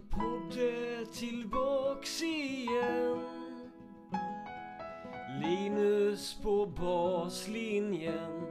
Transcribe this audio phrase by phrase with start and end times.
[0.00, 3.20] Min podd är tillbaks igen.
[5.42, 8.42] Linus på baslinjen.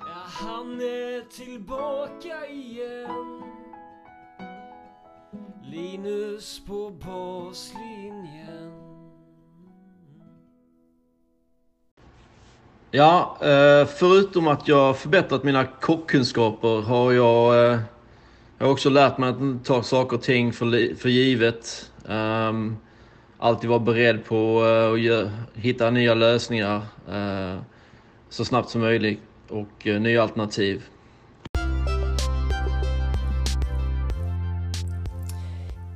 [0.00, 3.42] Ja, han är tillbaka igen.
[5.62, 8.72] Linus på baslinjen.
[12.90, 17.78] Ja, eh, förutom att jag förbättrat mina kockkunskaper har jag, eh,
[18.58, 21.90] jag har också lärt mig att inte ta saker och ting för, för givet.
[22.06, 22.76] Um,
[23.38, 26.76] alltid vara beredd på uh, att gö- hitta nya lösningar
[27.12, 27.60] uh,
[28.28, 30.82] så snabbt som möjligt och uh, nya alternativ.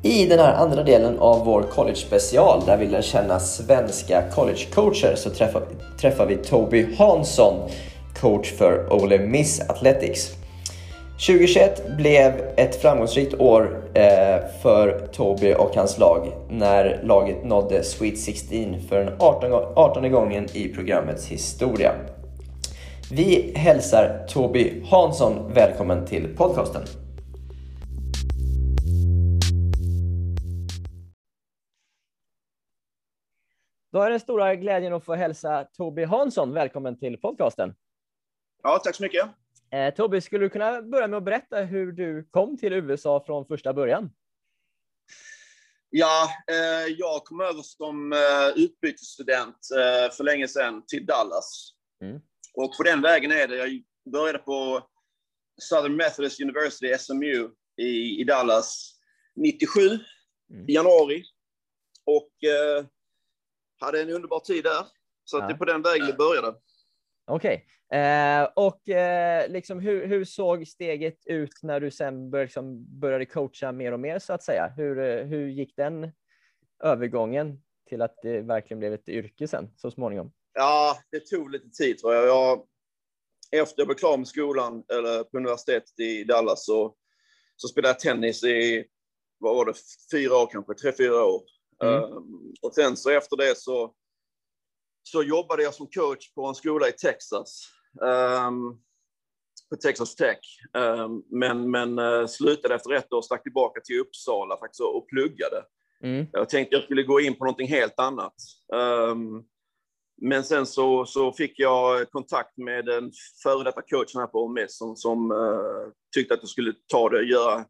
[0.05, 5.15] I den här andra delen av vår college special där vi lär känna svenska collegecoacher
[5.17, 5.63] så träffar,
[6.01, 7.71] träffar vi Toby Hansson,
[8.21, 10.42] coach för Ole Miss Athletics.
[11.27, 18.19] 2021 blev ett framgångsrikt år eh, för Toby och hans lag när laget nådde Sweet
[18.19, 21.93] 16 för den 18, 18 gången i programmets historia.
[23.11, 26.83] Vi hälsar Toby Hansson välkommen till podcasten.
[33.93, 37.75] Då är den stora glädjen att få hälsa Toby Hansson välkommen till podcasten.
[38.63, 39.42] Ja, tack så mycket.
[39.73, 43.47] Eh, Toby, skulle du kunna börja med att berätta hur du kom till USA från
[43.47, 44.11] första början?
[45.91, 51.73] Ja, eh, jag kom över som eh, utbytesstudent eh, för länge sedan till Dallas.
[52.03, 52.21] Mm.
[52.55, 53.57] Och på den vägen är det.
[53.57, 54.89] Jag började på
[55.63, 58.93] Southern Methodist University, SMU, i, i Dallas
[59.37, 59.81] 97,
[60.53, 60.69] Mm.
[60.69, 61.25] i januari.
[62.05, 62.85] Och eh,
[63.81, 64.87] hade en underbar tid där.
[65.25, 65.47] Så Ja.
[65.47, 66.55] det är på den vägen det började.
[67.27, 73.01] Okej, eh, och eh, liksom hur, hur såg steget ut när du sen bör, liksom,
[73.01, 74.73] började coacha mer och mer så att säga?
[74.77, 76.13] Hur, eh, hur gick den
[76.85, 80.33] övergången till att det verkligen blev ett yrke sen så småningom?
[80.55, 82.27] Ja, det tog lite tid tror jag.
[82.27, 82.67] jag
[83.53, 86.95] efter jag blev klar med skolan, eller på universitetet i Dallas, så,
[87.57, 88.85] så spelade jag tennis i,
[89.39, 89.75] vad var det,
[90.13, 91.43] fyra år kanske, tre, fyra år.
[91.83, 92.03] Mm.
[92.03, 93.95] Um, och sen så efter det så,
[95.03, 97.69] så jobbade jag som coach på en skola i Texas.
[98.01, 98.81] Um,
[99.71, 100.39] på Texas Tech.
[100.73, 105.09] Um, men men uh, slutade efter ett år, stack tillbaka till Uppsala faktiskt och och
[105.09, 105.65] pluggade.
[106.03, 106.27] Mm.
[106.33, 108.35] Jag tänkte jag skulle gå in på någonting helt annat.
[108.75, 109.45] Um,
[110.25, 113.13] men sen så, så fick jag kontakt med en
[113.43, 117.23] före detta coach här på Miss som, som eh, tyckte att jag skulle ta det,
[117.23, 117.65] göra,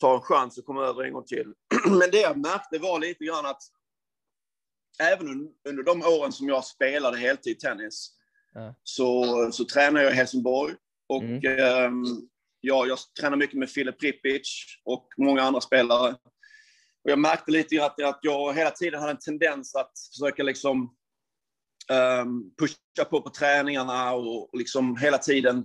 [0.00, 1.52] ta en chans att komma över en gång till.
[1.98, 3.62] Men det jag märkte var lite grann att
[5.00, 8.16] även un- under de åren som jag spelade heltid tennis
[8.54, 8.74] Ja.
[8.82, 10.74] så, så tränade jag i Helsingborg.
[11.08, 11.58] Och Mm.
[11.58, 12.04] ehm,
[12.60, 16.12] ja, jag tränar mycket med Filip Pripic och många andra spelare.
[17.04, 20.42] Och jag märkte lite grann att, att jag hela tiden hade en tendens att försöka
[20.42, 20.96] liksom
[22.22, 25.64] um, pusha på på träningarna och, och liksom hela tiden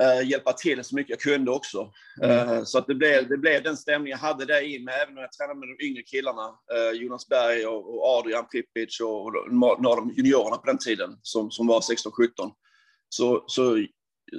[0.00, 1.92] eh, hjälpa till så mycket jag kunde också.
[2.22, 2.48] Mm.
[2.48, 5.14] Eh, så att det, blev, det blev den stämning jag hade där i med, även
[5.14, 6.58] när jag tränade med de yngre killarna.
[6.74, 10.78] eh, Jonas Berg och, och Adrian Pripic och, och några av de juniorerna på den
[10.78, 12.52] tiden som, som var 16-17.
[13.08, 13.86] Så, så,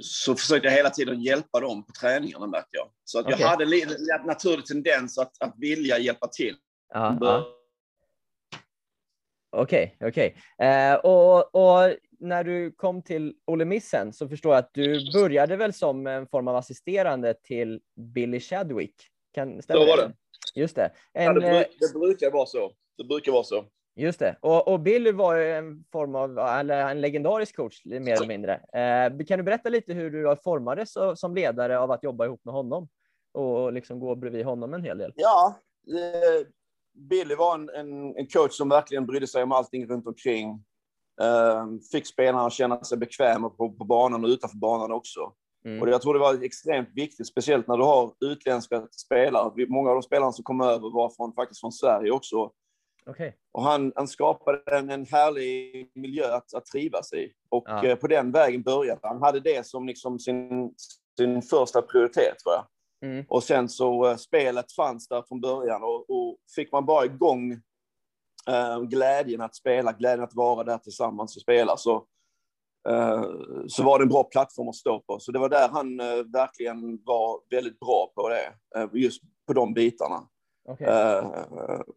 [0.02, 2.88] så försökte jag hela tiden hjälpa dem på träningarna märkte jag.
[3.04, 3.36] Så att Okej.
[3.40, 3.82] jag hade en li-
[4.20, 6.56] en naturlig tendens att, att vilja hjälpa till.
[9.56, 10.36] Okej, okej.
[10.58, 15.12] Eh, och, och när du kom till Ole Miss sen så förstår jag att du
[15.12, 18.94] började väl som en form av assisterande till Billy Chadwick?
[19.32, 20.12] Kan, stämmer Så var det.
[20.54, 20.90] Just det.
[21.12, 22.72] Ja, En, det, eh, bruk, det brukar vara så.
[22.98, 23.64] Det brukar vara så.
[23.96, 24.36] Just det.
[24.40, 28.54] Och, och Billy var ju en form av, eller en legendarisk coach mer eller mindre.
[28.54, 32.54] Eh, kan du berätta lite hur du formades som ledare av att jobba ihop med
[32.54, 32.88] honom?
[33.32, 35.12] Och liksom gå bredvid honom en hel del?
[35.16, 36.46] Ja, eh,
[36.96, 40.64] Billy var en, en, en coach som verkligen brydde sig om allting runt omkring.
[41.20, 45.32] Eh, fick spelarna att känna sig bekväma på, på banan och utanför banan också.
[45.64, 45.82] Mm.
[45.82, 49.66] Och jag tror det var extremt viktigt, speciellt när du har utländska spelare.
[49.68, 52.50] Många av de spelarna som kom över var från, faktiskt från Sverige också.
[53.10, 53.36] Okej.
[53.52, 57.32] Och han, han skapade en, en härlig miljö att, att trivas i.
[57.48, 57.84] Och Ja.
[57.84, 59.22] eh, på den vägen började han.
[59.22, 60.74] hade det som liksom sin,
[61.18, 62.66] sin första prioritet, tror jag.
[63.10, 63.24] Mm.
[63.28, 67.60] Och sen så eh, spelet fanns där från början och, och fick man bara igång
[68.88, 72.04] glädjen att spela, glädjen att vara där tillsammans och spela så,
[72.88, 73.24] eh,
[73.68, 75.18] så var det en bra plattform att stå på.
[75.20, 79.52] Så det var där han eh, verkligen var väldigt bra på det, eh, just på
[79.52, 80.28] de bitarna.
[80.80, 81.30] Eh,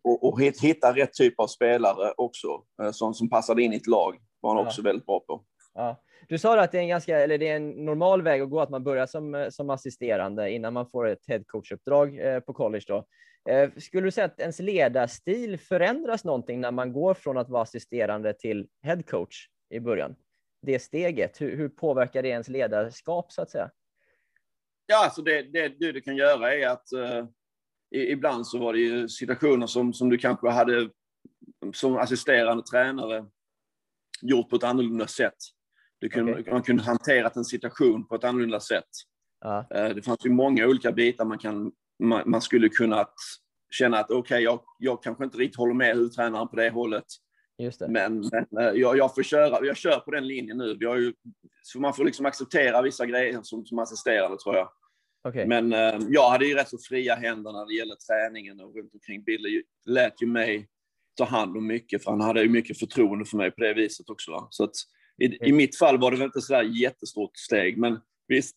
[0.04, 2.48] och, och hit- hitta rätt typ av spelare också,
[2.82, 4.68] eh, som, som passade in i ett lag var han Ja.
[4.68, 5.42] också väldigt bra på.
[5.74, 5.96] Ja.
[6.28, 8.60] Du sa att det är en ganska, eller det är en normal väg att gå,
[8.60, 12.86] att man börjar som, som assisterande innan man får ett headcoachuppdrag eh, på college.
[12.88, 13.06] Då.
[13.50, 17.62] Eh, skulle du säga att ens ledarstil förändras någonting när man går från att vara
[17.62, 20.16] assisterande till headcoach i början?
[20.62, 23.72] Det steget, hur, hur påverkar det ens ledarskap så att säga?
[24.86, 27.26] Ja, alltså det, det du, du kan göra är att uh,
[27.92, 30.90] ibland så var det ju situationer som, som du kanske hade
[31.74, 33.26] som assisterande tränare
[34.22, 35.38] gjort på ett annorlunda sätt.
[36.00, 36.54] Du kunde, okay.
[36.54, 38.90] Man kunde hanterat en situation på ett annorlunda sätt.
[39.42, 39.68] Ja.
[39.76, 43.14] Uh, det fanns ju många olika bitar man, kan, man, man skulle kunnat
[43.72, 47.06] känna att okej, okay, jag, jag kanske inte riktigt håller med huvudtränaren på det hållet.
[47.58, 47.88] Det.
[47.88, 50.78] Men, men eh, jag, jag, får köra, jag kör på den linjen nu.
[50.80, 51.14] Vi har ju,
[51.62, 54.70] så man får liksom acceptera vissa grejer som, som assisterande tror jag.
[55.28, 55.46] Okay.
[55.46, 58.94] Men eh, jag hade ju rätt så fria händer när det gäller träningen och runt
[58.94, 59.24] omkring.
[59.24, 60.68] Billy lät ju mig
[61.18, 64.10] ta hand om mycket, för han hade ju mycket förtroende för mig på det viset
[64.10, 64.32] också.
[64.32, 64.48] Va?
[64.50, 64.76] Så att
[65.18, 65.38] i, mm.
[65.42, 68.56] i mitt fall var det väl inte så där jättestort steg, men visst,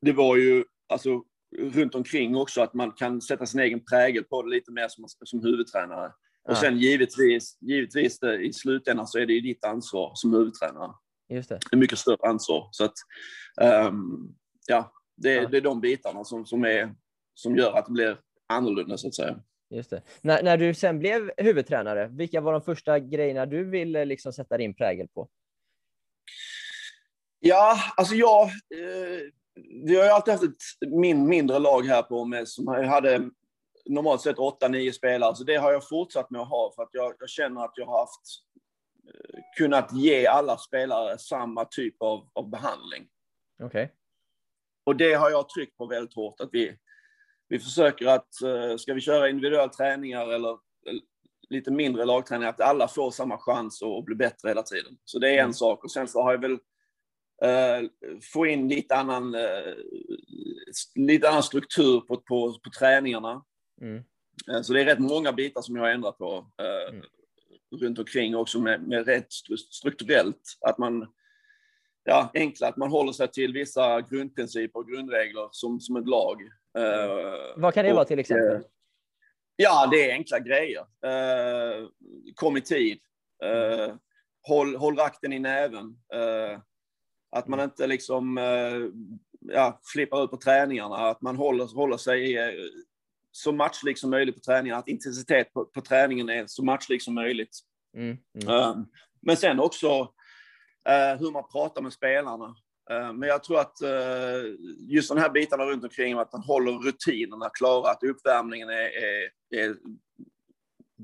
[0.00, 1.22] det var ju alltså
[1.58, 5.04] runt omkring också att man kan sätta sin egen prägel på det lite mer som,
[5.24, 6.12] som huvudtränare.
[6.48, 10.92] Och sen givetvis, givetvis det, i slutändan så är det ju ditt ansvar som huvudtränare.
[11.28, 11.56] Just det.
[11.56, 12.68] Ett mycket större ansvar.
[12.70, 12.94] Så att,
[13.88, 14.34] um,
[14.66, 15.48] ja, det, ja.
[15.48, 16.94] det är de bitarna som, som, är,
[17.34, 19.40] som gör att det blir annorlunda så att säga.
[19.70, 20.02] Just det.
[20.22, 24.58] När, när du sen blev huvudtränare, vilka var de första grejerna du ville liksom sätta
[24.58, 25.28] din prägel på?
[27.40, 28.50] Ja, alltså jag...
[29.56, 33.30] Eh, vi har ju alltid haft ett min, mindre lag här på med som hade
[33.86, 37.14] normalt sett 8-9 spelare, så det har jag fortsatt med att ha för att jag,
[37.18, 38.20] jag känner att jag har haft
[39.08, 43.06] eh, kunnat ge alla spelare samma typ av, av behandling.
[43.62, 43.66] Okej.
[43.66, 43.88] Okay.
[44.86, 46.78] Och det har jag tryckt på väldigt hårt, att vi,
[47.48, 50.58] vi försöker att, eh, ska vi köra individuella träningar eller
[51.48, 54.96] lite mindre lagträningar, att alla får samma chans att bli bättre hela tiden.
[55.04, 55.52] Så det är en mm.
[55.52, 55.84] sak.
[55.84, 56.58] Och sen så har jag väl
[58.32, 59.74] få in lite annan, uh,
[60.94, 63.44] lite annan struktur på, på, på träningarna.
[63.80, 64.04] Mm.
[64.50, 66.50] Uh, så det är rätt många bitar som jag har ändrat på
[66.88, 67.04] mm.
[67.80, 69.32] runt omkring också med, med rätt
[69.70, 70.58] strukturellt.
[70.60, 71.12] Att man
[72.04, 76.36] ja, enkla, att man håller sig till vissa grundprinciper och grundregler som, som ett lag.
[77.56, 78.62] Vad kan det och, vara till exempel?
[79.56, 80.84] Ja, det är enkla grejer.
[82.34, 82.98] Kom i tid.
[83.44, 83.94] Uh,
[84.48, 85.96] håll, håll rakten i näven.
[87.34, 88.36] Att man inte liksom
[89.40, 90.96] ja, flippar ut på träningarna.
[90.96, 92.38] Att man håller, håller sig
[93.32, 94.78] så matchlik som möjligt på träningarna.
[94.78, 97.58] Att intensitet på, på träningen är så matchlik som möjligt.
[97.96, 98.86] Mm, mm.
[99.20, 100.08] men sen också
[100.88, 102.56] Eh, hur man pratar med spelarna.
[102.90, 104.42] Eh, men jag tror att eh,
[104.78, 109.30] just de här bitarna runt omkring, att man håller rutinerna klara, att uppvärmningen är, är,
[109.50, 109.76] är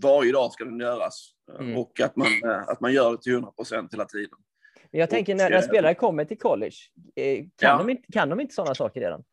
[0.03, 1.77] varje dag ska den göras mm.
[1.77, 2.27] och att man,
[2.69, 4.39] att man gör det till 100 procent hela tiden.
[4.91, 6.77] Jag tänker när, när spelare kommer till college,
[7.57, 7.79] kan, ja.
[7.79, 9.25] de inte, kan de inte sådana saker redan?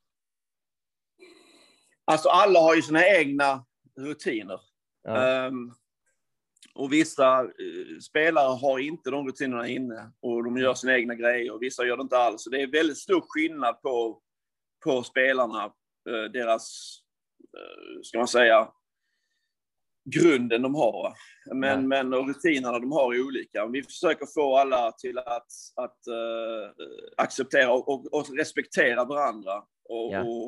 [2.06, 3.66] Alltså alla har ju sina egna
[4.00, 4.60] rutiner.
[5.04, 5.48] Ja.
[5.48, 5.74] Um,
[6.74, 11.54] och vissa eh, spelare har inte de rutinerna inne och de gör sina egna grejer
[11.54, 12.44] och vissa gör det inte alls.
[12.44, 14.22] Så det är väldigt stor skillnad på,
[14.84, 15.64] på spelarna,
[16.10, 16.98] eh, deras,
[17.58, 18.72] eh, ska man säga,
[20.16, 21.14] grunden de har.
[21.54, 21.88] Men, ja.
[21.88, 23.66] men och rutinerna de har är olika.
[23.66, 26.86] Vi försöker få alla till att, att uh,
[27.18, 29.58] acceptera och, och, och, respektera varandra
[29.90, 30.24] och, ja.
[30.24, 30.48] och,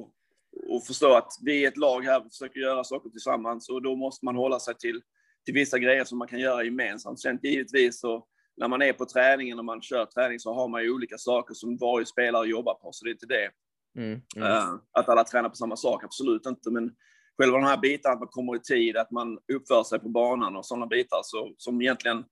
[0.75, 3.95] och, förstå att vi är ett lag här, vi försöker göra saker tillsammans och då
[3.95, 5.01] måste man hålla sig till
[5.45, 7.21] till vissa grejer som man kan göra gemensamt.
[7.21, 8.25] Sen givetvis så
[8.57, 11.53] när man är på träningen och man kör träning så har man ju olika saker
[11.53, 13.49] som varje spelare jobbar på, så det är inte det.
[13.97, 14.47] Mm, mm.
[14.47, 16.91] Uh, att alla tränar på samma sak, absolut inte, men
[17.39, 20.55] själva de här bitarna, att man kommer i tid, att man uppför sig på banan
[20.55, 22.25] och sådana bitar så, som egentligen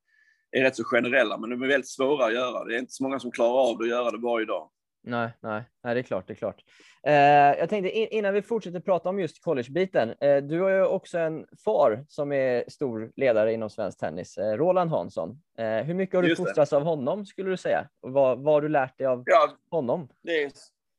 [0.51, 2.65] är rätt så generella, men de är väldigt svåra att göra.
[2.65, 4.69] Det är inte så många som klarar av det att göra det varje dag.
[5.03, 6.63] Nej, nej, nej, det är klart, det är klart.
[7.03, 10.13] Eh, jag tänkte innan vi fortsätter prata om just collegebiten.
[10.21, 14.57] Eh, du har ju också en far som är stor ledare inom svensk tennis, eh,
[14.57, 15.41] Roland Hansson.
[15.57, 17.87] Eh, hur mycket har du fostrats av honom skulle du säga?
[18.01, 20.07] Och vad, vad har du lärt dig av ja, honom?
[20.23, 20.51] Är,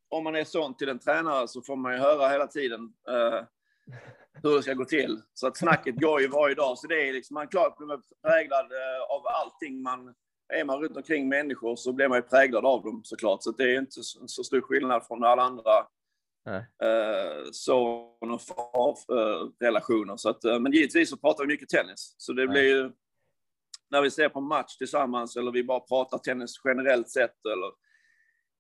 [0.09, 3.45] om man är son till en tränare så får man ju höra hela tiden eh,
[4.43, 5.21] hur det ska gå till.
[5.35, 6.79] Så att snacket går ju varje dag.
[6.79, 7.79] Så det är liksom, man klart
[8.23, 10.15] präglad eh, av allting man
[10.55, 13.43] är man runt omkring människor så blir man ju präglad av dem såklart.
[13.43, 15.79] Så det är inte så, så stor skillnad från alla andra
[16.83, 20.17] eh, son och far-relationer.
[20.17, 22.15] Så att, eh, men givetvis så pratar vi mycket tennis.
[22.19, 22.91] Så det blir ju,
[23.91, 27.89] när vi ser på match tillsammans eller vi bara pratar tennis generellt sett eller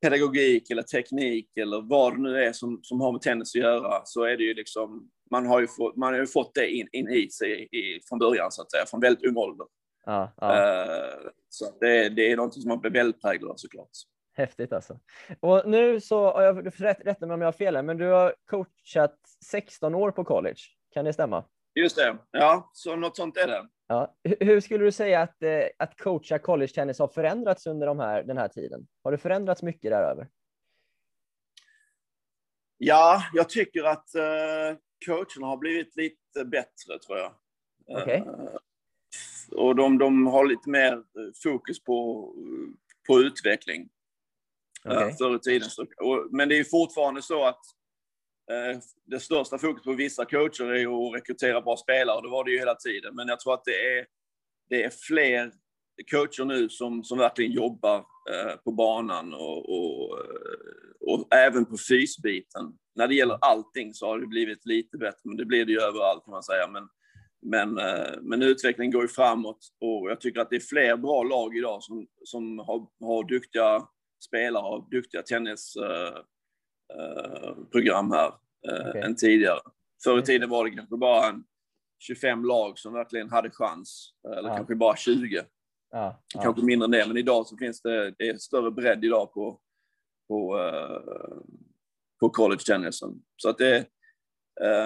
[0.02, 4.04] pedagogik eller teknik eller vad det nu är som, som har med tennis att göra
[4.04, 7.08] så är det ju liksom, man har ju fått, man har fått det in, in
[7.08, 9.66] i sig i, från början så att säga, från väldigt ung ålder.
[10.04, 10.82] Ja, ja.
[10.82, 13.90] Eh, så det, det är något som man blir väldigt präglad av såklart.
[14.36, 14.98] Häftigt alltså.
[15.40, 19.16] Och nu så, jag rätt, rätta mig om jag har fel, men du har coachat
[19.44, 20.60] 16 år på college.
[20.94, 21.44] Kan det stämma?
[21.74, 23.68] Just det, ja, så något sånt är det.
[23.88, 24.14] Ja.
[24.40, 28.38] Hur skulle du säga att, eh, att coacha college-tennis har förändrats under de här, den
[28.38, 28.86] här tiden?
[29.04, 30.28] Har det förändrats mycket däröver?
[32.78, 37.34] Ja, jag tycker att uh, coacherna har blivit lite bättre, tror jag.
[37.86, 38.20] Okay.
[38.20, 38.56] Uh,
[39.50, 41.02] och de, de har lite mer
[41.42, 42.28] fokus på,
[43.06, 43.88] på utveckling.
[44.84, 45.08] Okay.
[45.08, 45.70] Uh, förr i tiden.
[45.70, 47.60] Så, och, men det är fortfarande så att
[48.52, 52.50] uh, det största fokus på vissa coacher är att rekrytera bra spelare, det var det
[52.50, 53.14] ju hela tiden.
[53.14, 54.06] Men jag tror att det är,
[54.68, 55.52] det är fler
[56.10, 60.18] coacher nu som, som verkligen jobbar uh, på banan och, och,
[61.00, 62.72] och, även på fysbiten.
[62.94, 65.80] När det gäller allting så har det blivit lite bättre, men det blir det ju
[65.80, 66.68] överallt kan man säga.
[66.68, 66.88] Men,
[67.42, 67.74] men,
[68.22, 71.82] men utvecklingen går ju framåt och jag tycker att det är fler bra lag idag
[71.82, 73.88] som, som har, har duktiga
[74.26, 79.02] spelare och duktiga tennisprogram här okay.
[79.02, 79.60] än tidigare.
[80.04, 81.44] Förr i tiden var det kanske bara en
[81.98, 84.56] 25 lag som verkligen hade chans, eller ja.
[84.56, 85.44] kanske bara 20.
[85.90, 86.42] Ja, ja.
[86.42, 89.60] Kanske mindre än det, men idag så finns det, det är större bredd idag på,
[90.28, 91.42] på, uh,
[92.20, 93.22] på college-tennisen.
[93.36, 93.86] Så att det,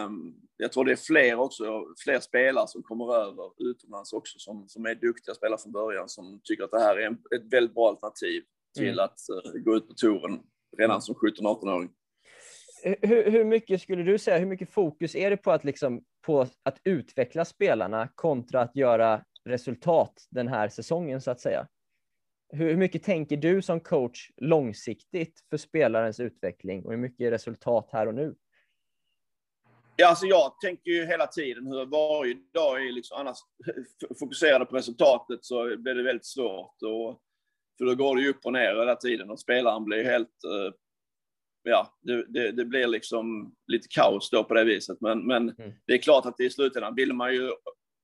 [0.05, 4.69] um, jag tror det är fler också, fler spelare som kommer över utomlands också som,
[4.69, 7.75] som är duktiga spelare från början som tycker att det här är en, ett väldigt
[7.75, 8.43] bra alternativ
[8.75, 9.05] till mm.
[9.05, 10.43] att uh, gå ut på touren
[10.79, 11.91] redan som 17-18-åring.
[12.85, 16.47] Hur, hur, mycket skulle du säga, hur mycket fokus är det på att, liksom, på
[16.63, 21.69] att utveckla spelarna kontra att göra resultat den här säsongen så att säga?
[22.49, 28.09] Hur, mycket tänker du som coach långsiktigt för spelarens utveckling och hur mycket resultat här
[28.09, 28.35] och nu?
[29.97, 33.39] Ja, alltså jag tänker ju hela tiden hur varje dag är liksom annars
[34.19, 36.83] fokuserade på resultatet så blir det väldigt svårt.
[36.83, 37.21] Och,
[37.79, 40.45] för då går det ju upp och ner hela tiden och spelaren blir helt...
[40.47, 40.75] Uh,
[41.63, 45.01] ja, det, det, det, blir liksom lite kaos då på det viset.
[45.01, 45.73] Men, men mm.
[45.87, 47.51] det är klart att i slutändan vill man ju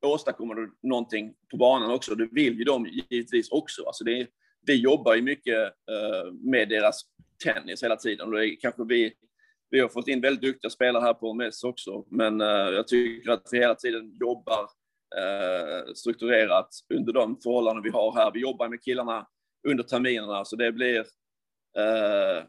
[0.06, 2.14] åstadkommer du någonting på banan också.
[2.14, 3.84] Det vill ju de givetvis också.
[3.86, 4.26] Alltså det är,
[4.66, 7.02] vi jobbar ju mycket eh, med deras
[7.44, 8.28] tennis hela tiden.
[8.28, 9.14] Och det kanske vi
[9.70, 13.30] vi har fått in väldigt duktiga spelare här på MES också, men eh, jag tycker
[13.30, 14.62] att vi hela tiden jobbar
[15.16, 18.30] eh, strukturerat under de förhållanden vi har här.
[18.34, 19.26] Vi jobbar med killarna
[19.68, 21.06] under terminerna, så det blir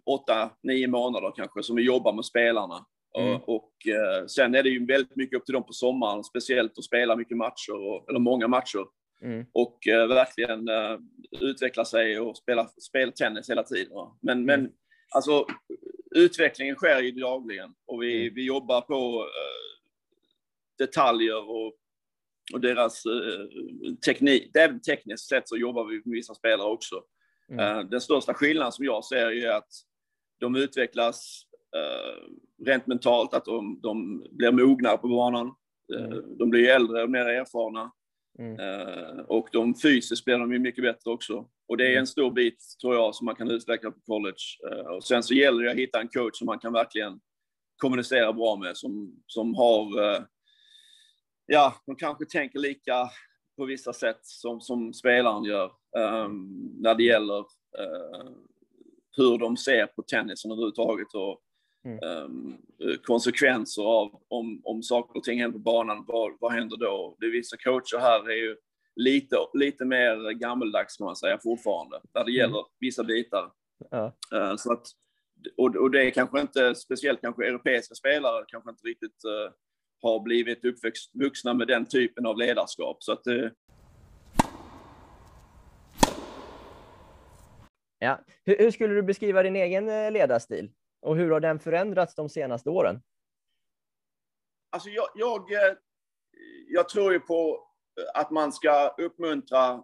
[0.05, 2.85] åtta, nio månader kanske som vi jobbar med spelarna.
[3.17, 3.35] Mm.
[3.35, 3.73] Och, och
[4.27, 7.37] sen är det ju väldigt mycket upp till dem på sommaren, speciellt att spela mycket
[7.37, 8.85] matcher, och, eller många matcher.
[9.21, 9.45] Mm.
[9.53, 10.69] Och verkligen
[11.41, 13.93] utveckla sig och spela, spela tennis hela tiden.
[14.21, 14.45] Men, mm.
[14.45, 14.71] men
[15.15, 15.45] alltså,
[16.15, 18.35] utvecklingen sker ju dagligen och vi, mm.
[18.35, 19.29] vi jobbar på uh,
[20.77, 21.73] detaljer och,
[22.53, 24.55] och deras uh, teknik.
[24.55, 27.03] Även tekniskt sett så jobbar vi med vissa spelare också.
[27.51, 27.89] Mm.
[27.89, 29.69] Den största skillnaden som jag ser är att
[30.39, 31.43] de utvecklas
[32.65, 35.55] rent mentalt, att de, de blir mognare på banan.
[35.97, 36.37] Mm.
[36.37, 37.91] De blir äldre och mer erfarna.
[38.39, 38.59] Mm.
[38.59, 41.45] Uh, och de fysiskt blir de ju mycket bättre också.
[41.67, 41.99] Och det är mm.
[41.99, 44.71] en stor bit, tror jag, som man kan utveckla på college.
[44.71, 47.19] Uh, och sen så gäller det att hitta en coach som man kan verkligen
[47.77, 50.21] kommunicera bra med, som, som har, uh,
[51.45, 53.09] ja, de kanske tänker lika
[53.57, 55.71] på vissa sätt som, som spelaren gör
[56.25, 57.45] um, när det gäller
[59.17, 61.41] hur de ser på tennisen överhuvudtaget och.
[61.85, 62.57] Um,
[63.03, 67.15] konsekvenser av om, om saker och ting händer på banan, vad, vad händer då?
[67.19, 68.55] Det vissa coacher här är ju
[68.95, 72.35] lite, lite mer gammeldags kan man säga fortfarande, när det mm.
[72.35, 73.51] gäller vissa bitar.
[73.91, 74.13] Ja.
[74.33, 74.87] Uh, så att,
[75.57, 79.51] och, och det är kanske inte, speciellt kanske europeiska spelare, kanske inte riktigt uh,
[80.01, 83.03] har blivit uppvuxna med den typen av ledarskap.
[83.03, 83.49] Så att, uh...
[87.99, 88.19] Ja.
[88.45, 90.71] Hur, hur, skulle du beskriva din egen ledarstil?
[91.01, 93.01] Och hur har den förändrats de senaste åren?
[94.71, 95.73] Alltså jag, jag, eh,
[96.67, 97.67] jag tror ju på
[98.13, 99.83] att man ska uppmuntra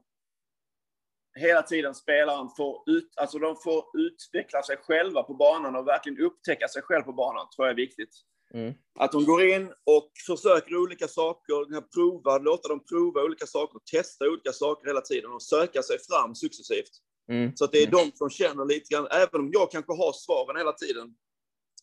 [1.39, 6.25] hela tiden spelaren får ut, alltså de får utveckla sig själva på banan och verkligen
[6.25, 8.15] upptäcka sig själv på banan, tror jag är viktigt.
[8.53, 8.73] Mm.
[8.99, 14.25] Att de går in och försöker olika saker, prova, låta dem prova olika saker, testa
[14.25, 16.91] olika saker hela tiden och söka sig fram successivt.
[17.31, 17.55] Mm.
[17.55, 17.99] Så att det är mm.
[17.99, 21.15] de som känner lite grann, även om jag kanske har svaren hela tiden,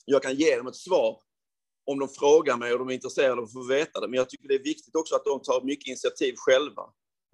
[0.04, 1.20] jag kan ge dem ett svar
[1.84, 4.08] om de frågar mig och de är intresserade av att få veta det.
[4.08, 6.82] Men jag tycker det är viktigt också att de tar mycket initiativ själva.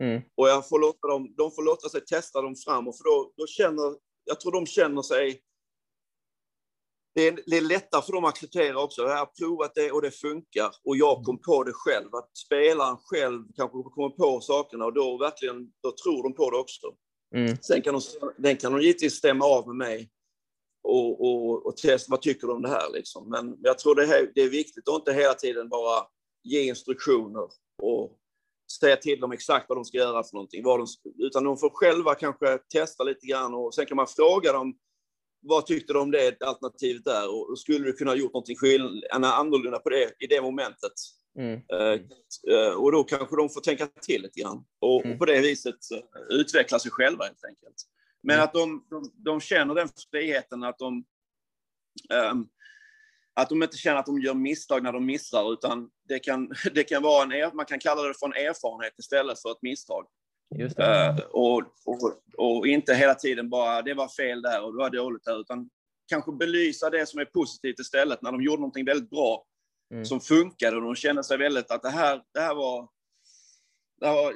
[0.03, 0.23] Mm.
[0.35, 3.33] Och jag får låta dem, de får låta sig testa dem fram, och för då,
[3.37, 5.43] då känner, jag tror de känner sig
[7.15, 9.03] det är, det är lättare för dem att acceptera också.
[9.03, 10.71] Jag har provat det och det funkar.
[10.85, 12.15] Och jag kom på det själv.
[12.15, 16.57] Att spelaren själv kanske kommer på sakerna och då verkligen då tror de på det
[16.57, 16.87] också.
[17.35, 17.57] Mm.
[17.63, 18.01] Sen kan de,
[18.37, 20.11] den kan de givetvis stämma av med mig
[20.83, 22.93] och, och, och testa vad tycker du om det här.
[22.93, 23.29] Liksom.
[23.29, 26.07] Men jag tror det, här, det är viktigt att inte hela tiden bara
[26.43, 27.49] ge instruktioner
[27.83, 28.19] och
[28.81, 30.65] säga till dem exakt vad de ska göra för någonting.
[30.65, 30.87] Vad de,
[31.19, 34.79] utan de får själva kanske testa lite grann och sen kan man fråga dem
[35.41, 38.57] vad tyckte du om det alternativet där och skulle du kunna ha gjort någonting
[39.11, 40.93] annorlunda på det i det momentet?
[41.39, 41.61] Mm.
[42.53, 45.13] Uh, och då kanske de får tänka till lite grann och, mm.
[45.13, 47.77] och på det viset uh, utveckla sig själva helt enkelt.
[48.23, 48.45] Men mm.
[48.45, 51.05] att de, de, de, känner den friheten att de
[52.33, 52.49] um,
[53.35, 56.85] att de inte känner att de gör misstag när de missar, utan det kan, det
[56.85, 60.07] kan vara en, man kan kalla det för en erfarenhet istället för ett misstag.
[60.55, 64.91] Uh, och, och, och, inte hela tiden bara, det var fel där och det var
[64.91, 65.71] dåligt där, utan
[66.09, 69.45] kanske belysa det som är positivt istället, när de gjorde någonting väldigt bra,
[69.91, 70.05] mm.
[70.05, 72.89] som funkade och de kände sig väldigt att det här, det här var,
[74.01, 74.33] det här var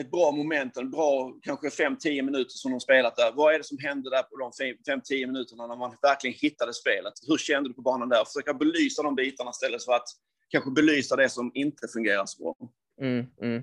[0.00, 3.32] ett bra moment, en bra kanske 5-10 minuter som de spelat där.
[3.34, 4.50] Vad är det som hände där på de
[4.92, 7.12] 5-10 minuterna när man verkligen hittade spelet?
[7.26, 8.24] Hur kände du på banan där?
[8.24, 10.08] Försöka belysa de bitarna istället för att
[10.48, 12.56] kanske belysa det som inte fungerar så bra.
[13.00, 13.62] Mm, mm.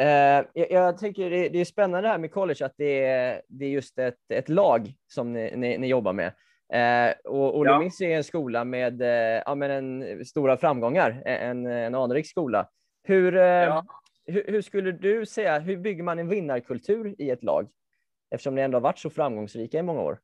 [0.00, 3.64] Uh, jag, jag tycker det, det, är spännande här med college, att det är, det
[3.64, 6.32] är just ett, ett lag som ni, ni, ni jobbar med.
[6.74, 8.06] Uh, och Ole ja.
[8.06, 12.68] Är en skola med, uh, ja, men en, stora framgångar, en, en anrik skola.
[13.02, 13.84] Hur, ja
[14.28, 17.70] hur, hur, skulle du säga, hur bygger man en vinnarkultur i ett lag?
[18.30, 20.20] Eftersom ni ändå har varit så framgångsrika i många år.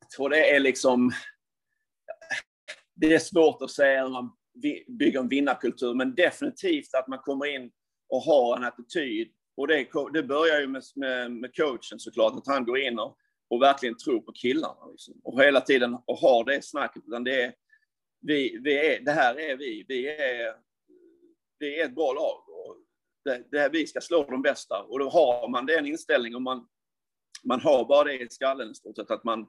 [0.00, 1.12] Jag tror det är liksom...
[2.94, 4.32] Det är svårt att säga hur man
[4.98, 7.70] bygger en vinnarkultur, men definitivt att man kommer in
[8.08, 9.32] och har en attityd.
[9.56, 13.16] Och det, det börjar ju med, med, med, coachen såklart, att han går in och,
[13.48, 14.86] och verkligen tror på killarna.
[14.90, 15.20] Liksom.
[15.24, 17.02] Och hela tiden och har det snacket.
[17.06, 17.54] Utan det, är,
[18.20, 19.84] vi, vi är, det här är vi.
[19.88, 20.66] Vi är
[21.58, 22.44] det är ett bra lag.
[22.48, 22.76] Och
[23.24, 24.82] det, det, vi ska slå de bästa.
[24.82, 26.66] Och då har man den inställningen och man,
[27.44, 29.46] man har bara det i skallen stort sett, att man,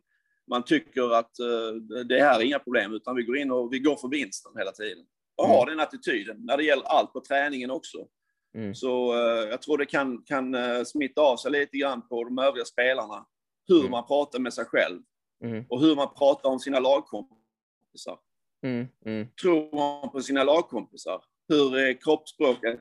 [0.48, 3.80] man tycker att uh, det här är inga problem, utan vi går in och vi
[3.80, 5.06] går för vinsten hela tiden.
[5.36, 5.58] Och mm.
[5.58, 8.08] har den attityden när det gäller allt på träningen också.
[8.56, 8.76] Mm.
[8.76, 12.40] Så uh, jag tror det kan, kan uh, smitta av sig lite grann på de
[12.40, 13.26] övriga spelarna.
[13.68, 13.92] Hur mm.
[13.92, 15.02] man pratar med sig själv
[15.44, 15.66] mm.
[15.70, 18.20] och hur man pratar om sina lagkompisar.
[18.64, 18.88] Mm.
[19.06, 19.28] Mm.
[19.42, 22.80] Tror man på sina lagkompisar hur är kroppsspråket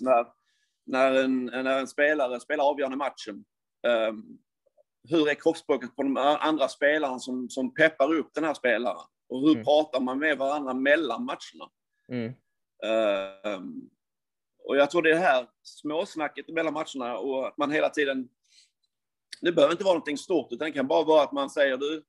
[0.00, 0.26] när,
[0.86, 3.44] när, en, när en spelare spelar avgörande matchen?
[4.08, 4.38] Um,
[5.08, 9.06] hur är kroppsspråket på de andra spelarna som, som peppar upp den här spelaren?
[9.28, 9.64] Och hur mm.
[9.64, 11.70] pratar man med varandra mellan matcherna?
[12.08, 12.32] Mm.
[13.56, 13.90] Um,
[14.64, 18.28] och jag tror det är det här småsnacket mellan matcherna och att man hela tiden...
[19.42, 22.02] Det behöver inte vara någonting stort, utan det kan bara vara att man säger du,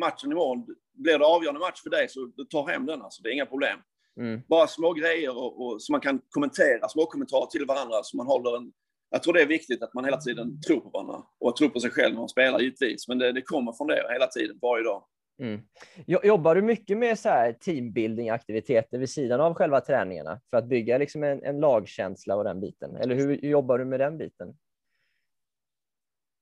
[0.00, 3.02] matchen imorgon, blir det avgörande match för dig så du tar hem den.
[3.02, 3.78] Alltså, det är inga problem.
[4.20, 4.40] Mm.
[4.48, 8.02] Bara små grejer och, och, som man kan kommentera, små kommentarer till varandra.
[8.02, 8.72] Så man håller en,
[9.10, 11.80] jag tror det är viktigt att man hela tiden tror på varandra och tror på
[11.80, 13.08] sig själv när man spelar givetvis.
[13.08, 15.04] Men det, det kommer från det hela tiden, varje dag.
[15.42, 15.60] Mm.
[16.06, 20.98] Jobbar du mycket med så här teambuilding-aktiviteter vid sidan av själva träningarna för att bygga
[20.98, 22.96] liksom en, en lagkänsla och den biten?
[22.96, 24.56] Eller hur jobbar du med den biten?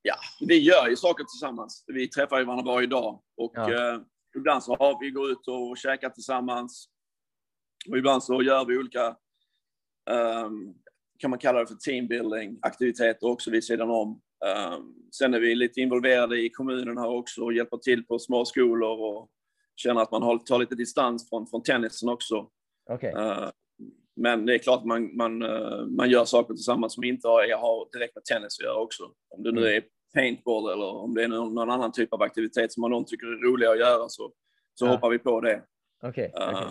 [0.06, 1.84] Ja, vi gör ju saker tillsammans.
[1.86, 3.72] Vi träffar ju varandra varje dag och ja.
[3.72, 4.00] eh,
[4.36, 6.88] ibland så har vi gått ut och käkat tillsammans.
[7.90, 9.16] Och ibland så gör vi olika,
[10.10, 10.74] um,
[11.18, 14.20] kan man kalla det för teambuilding, aktiviteter också vid sidan om.
[14.46, 19.30] Um, sen är vi lite involverade i kommunerna också och hjälper till på småskolor och
[19.76, 22.48] känner att man tar lite distans från, från tennisen också.
[22.92, 23.12] Okay.
[23.12, 23.50] Uh,
[24.16, 27.88] men det är klart man, man, uh, man gör saker tillsammans som inte har, har
[27.92, 29.02] direkt med tennis att göra också.
[29.30, 29.76] Om det nu mm.
[29.76, 29.82] är
[30.14, 33.50] paintball eller om det är någon, någon annan typ av aktivitet som man tycker är
[33.50, 34.32] rolig att göra så,
[34.74, 34.90] så ja.
[34.90, 35.62] hoppar vi på det.
[36.02, 36.54] Okay, okay.
[36.54, 36.70] Uh,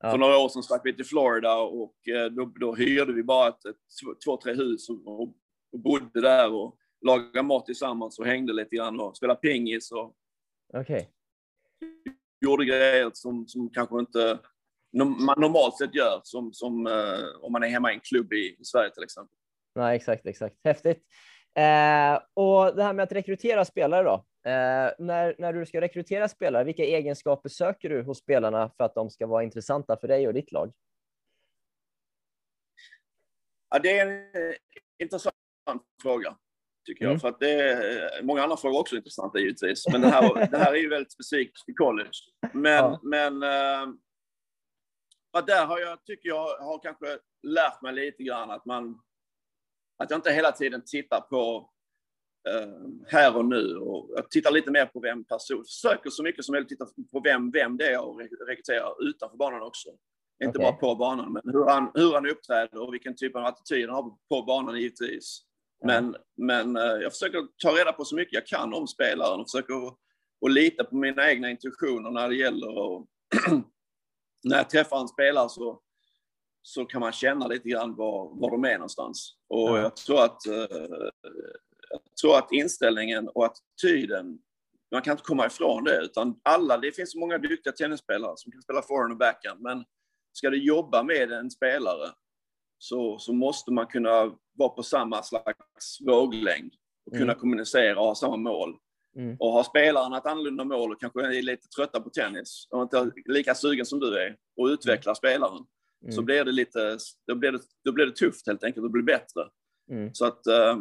[0.00, 0.10] Ja.
[0.10, 3.48] För några år sedan stack vi till Florida och eh, då, då hyrde vi bara
[3.48, 3.76] ett, ett,
[4.24, 5.22] två, tre hus och,
[5.72, 9.92] och bodde där och lagade mat tillsammans och hängde lite grann och spelade pingis.
[9.92, 10.14] Och
[10.80, 11.04] okay.
[12.40, 14.38] Gjorde grejer som, som kanske inte
[14.92, 18.56] man normalt sett gör, som, som uh, om man är hemma i en klubb i,
[18.60, 19.36] i Sverige till exempel.
[19.74, 20.56] Nej, exakt, exakt.
[20.64, 21.02] Häftigt.
[21.58, 24.14] Eh, och det här med att rekrytera spelare då.
[24.50, 28.94] Eh, när, när du ska rekrytera spelare, vilka egenskaper söker du hos spelarna för att
[28.94, 30.72] de ska vara intressanta för dig och ditt lag?
[33.70, 34.54] Ja, det är en
[35.02, 35.34] intressant
[36.02, 36.36] fråga,
[36.86, 37.10] tycker jag.
[37.10, 37.20] Mm.
[37.20, 39.88] För att det är många andra frågor också intressanta givetvis.
[39.92, 42.10] Men det här, det här är ju väldigt specifikt i college.
[42.52, 43.00] Men, ja.
[43.02, 43.42] men
[45.36, 49.00] äh, där har jag, tycker jag, har kanske lärt mig lite grann att man
[49.98, 51.70] att jag inte hela tiden tittar på
[52.48, 52.68] eh,
[53.06, 53.76] här och nu.
[53.76, 57.20] Och jag tittar lite mer på vem person, försöker så mycket som möjligt titta på
[57.20, 59.88] vem, vem det är jag rekryterar utanför banan också.
[60.44, 60.70] Inte Okej.
[60.70, 63.94] bara på banan, men hur han, hur han uppträder och vilken typ av attityd han
[63.94, 65.44] har på banan givetvis.
[65.84, 69.50] Men, men eh, jag försöker ta reda på så mycket jag kan om spelaren och
[69.50, 69.94] försöker att,
[70.46, 73.06] att lita på mina egna intuitioner när det gäller och
[74.44, 75.80] när jag träffar en spelare så,
[76.62, 79.34] så kan man känna lite grann var, var de är någonstans.
[79.48, 79.78] Och Ja.
[79.78, 80.54] jag tror att eh,
[81.90, 84.38] jag tror att inställningen och attityden,
[84.92, 88.52] man kan inte komma ifrån det, utan alla, det finns så många duktiga tennisspelare som
[88.52, 89.84] kan spela forehand och backhand, men
[90.32, 92.10] ska du jobba med en spelare
[92.78, 96.72] så, så måste man kunna vara på samma slags våglängd
[97.06, 97.38] och kunna Mm.
[97.40, 98.78] kommunicera och ha samma mål.
[99.18, 99.36] Mm.
[99.38, 103.10] Och har spelaren ett annorlunda mål och kanske är lite trötta på tennis och inte
[103.24, 105.64] lika sugen som du är och utveckla spelaren,
[106.02, 106.24] så Mm.
[106.24, 109.48] blir det lite, då blir det, då blir det tufft helt enkelt och blir bättre.
[109.90, 110.14] Mm.
[110.14, 110.76] Så att eh,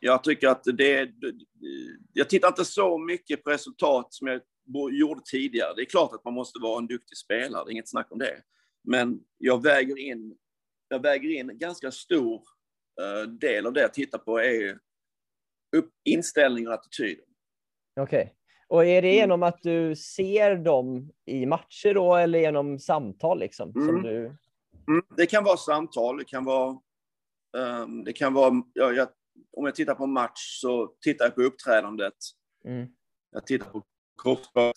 [0.00, 1.10] jag tycker att det,
[2.12, 4.40] jag tittar inte så mycket på resultat som jag
[4.92, 5.72] gjorde tidigare.
[5.76, 8.18] Det är klart att man måste vara en duktig spelare, det är inget snack om
[8.18, 8.42] det.
[8.84, 10.36] Men jag väger in,
[10.88, 12.42] jag väger in en ganska stor
[13.00, 14.78] eh, del av det jag tittar på är
[15.76, 17.20] upp, inställning och attityd.
[18.00, 18.34] Okej.
[18.68, 19.16] Och är det Mm.
[19.16, 23.72] genom att du ser dem i matcher då eller genom samtal liksom?
[23.72, 24.02] Som Mm.
[24.02, 24.16] du...
[24.88, 26.78] Mm, det kan vara samtal, det kan vara...
[27.56, 29.08] ehm, det kan vara ja, jag,
[29.52, 32.14] om jag tittar på en match så tittar jag på uppträdandet.
[32.64, 32.88] Mm.
[33.30, 33.82] Jag tittar på
[34.22, 34.74] kroppsspråk.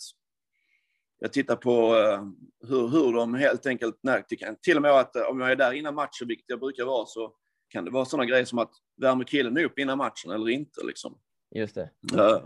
[1.20, 2.24] Jag tittar på eh,
[2.70, 4.00] hur, hur de helt enkelt...
[4.02, 4.24] Nej,
[4.62, 7.06] till och med att eh, om jag är där innan matchen, vilket jag brukar vara,
[7.06, 7.34] så
[7.74, 10.84] kan det vara sådana grejer som att värmer killen upp innan matchen eller inte.
[10.84, 11.18] Liksom.
[11.56, 11.90] Just det.
[12.18, 12.42] Eh,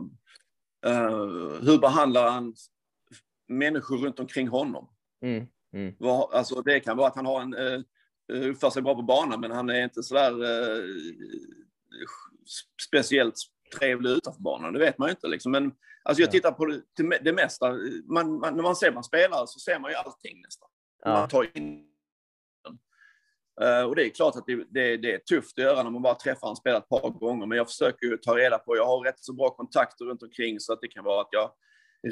[0.92, 1.18] eh,
[1.62, 2.56] hur behandlar han
[3.48, 4.90] människor runt omkring honom?
[5.22, 5.48] Mm.
[5.74, 5.96] Mm.
[6.00, 7.82] Vad- Alltså, det kan vara att han har en, eh,
[8.50, 10.84] uppför sig bra på banan, men han är inte sådär eh,
[12.90, 13.36] speciellt
[13.80, 14.74] trevlig utanför banan.
[14.74, 15.28] Det vet man ju inte.
[15.28, 15.52] Liksom.
[15.52, 15.72] Men
[16.04, 16.32] alltså, jag Ja.
[16.32, 16.82] tittar på det,
[17.22, 17.74] det, mesta.
[18.06, 20.70] Man, man, när man ser man spelare så ser man ju allting nästan.
[21.04, 21.10] Ja.
[21.13, 21.88] Man tar in
[23.88, 26.15] och det är klart att det, det, det är tufft att göra när man bara
[26.15, 29.04] träffar en spelare ett par gånger, men jag försöker ju ta reda på, jag har
[29.04, 31.52] rätt så bra kontakter runt omkring så att det kan vara att jag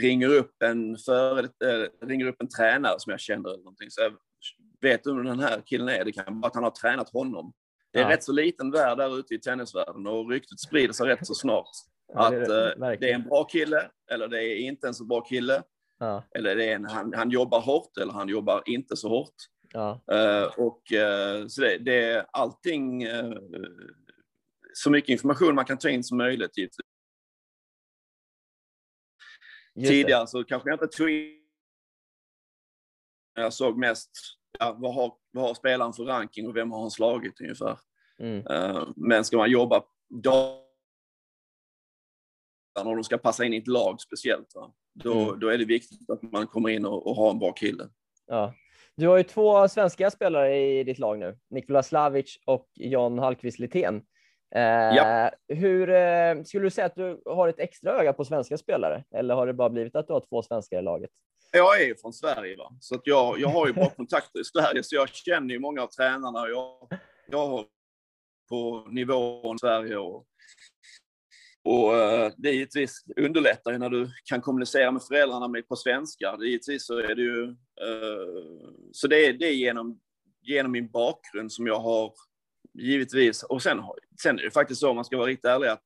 [0.02, 3.92] ringer upp en, för, äh, ringer upp en tränare som jag känner eller någonting.
[3.92, 4.14] Så jag
[4.82, 6.06] vet du den här killen är?
[6.06, 7.54] Det kan vara att han har tränat honom.
[7.94, 8.10] Det är Ja.
[8.10, 11.70] rätt så liten värld där ute i tennisvärlden och ryktet sprider sig rätt så snart.
[12.14, 14.94] Ja, att det är eh, det, är en bra kille eller det är inte en
[14.94, 15.64] så bra kille.
[16.00, 16.24] Ja.
[16.36, 19.36] Eller det är en, han, han jobbar hårt eller han jobbar inte så hårt.
[19.72, 20.02] Ja.
[20.12, 23.34] Eh, och eh, så det, det är allting, eh,
[24.74, 26.58] så mycket information man kan ta in som möjligt.
[26.58, 26.86] givetvis.
[29.76, 29.88] Det.
[29.88, 31.42] Tidigare så kanske jag inte tog in...
[33.34, 34.12] Jag såg mest,
[34.60, 37.80] ja, vad, har, vad har spelaren för ranking och vem har han slagit ungefär.
[38.20, 38.44] Mm.
[38.96, 39.84] Men ska man jobba
[40.24, 40.62] dag
[42.80, 44.74] och de ska passa in i ett lag speciellt, va?
[44.94, 45.40] Då, Mm.
[45.40, 47.90] då är det viktigt att man kommer in och, och har en bra kille.
[48.26, 48.54] Ja.
[48.98, 53.60] Du har ju två svenska spelare i ditt lag nu, Nikola Slavic och John Hallqvist
[53.60, 53.96] Lithén.
[54.56, 54.62] Eh,
[54.96, 55.32] Ja.
[55.48, 59.04] Hur eh, skulle du säga att du har ett extra öga på svenska spelare?
[59.16, 61.10] Eller har det bara blivit att du har två svenskar i laget?
[61.52, 62.72] Jag är ju från Sverige, va?
[62.80, 65.82] så att jag, jag har ju bra kontakter i Sverige, så jag känner ju många
[65.82, 66.48] av tränarna.
[66.50, 67.66] Jag, jag har
[68.50, 70.26] på nivån i Sverige och,
[71.66, 76.38] och eh, det givetvis underlättar ju när du kan kommunicera med föräldrarna på svenska.
[76.38, 77.44] Det, givetvis så är det ju...
[77.50, 80.00] eh, så det är, det är genom,
[80.42, 82.14] genom min bakgrund som jag har
[82.74, 83.44] givetvis...
[83.44, 83.82] Och sen,
[84.22, 85.86] sen är det faktiskt så, om man ska vara riktigt ärlig, att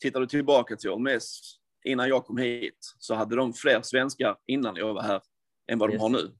[0.00, 1.40] tittar du tillbaka till Olmes
[1.84, 5.22] innan jag kom hit så hade de fler svenskar innan jag var här
[5.72, 6.30] än vad de Just har nu.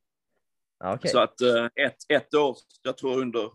[0.79, 1.11] Ja, okej.
[1.11, 3.51] Så att eh, ett, ett år, jag tror under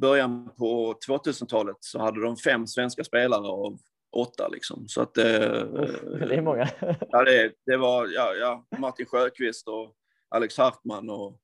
[0.00, 3.78] början på 2000-talet så hade de fem svenska spelare av
[4.16, 4.88] åtta liksom.
[4.88, 6.68] Så att eh, det är många.
[7.10, 9.94] ja, det, det var ja, ja, Martin Sjöqvist och
[10.28, 11.38] Alex Hartman och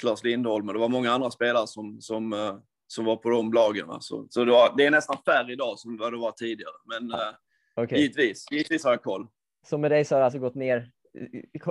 [0.00, 3.52] Claes Lindholm och det var många andra spelare som, som, eh, som var på de
[3.52, 3.86] lagen.
[4.00, 6.74] Så, så det, var, det är nästan färre idag som vad det var tidigare.
[6.84, 7.34] Men eh,
[7.74, 8.00] Okej.
[8.00, 9.26] givetvis, givetvis har jag koll.
[9.66, 10.90] Så med dig så har det alltså gått ner,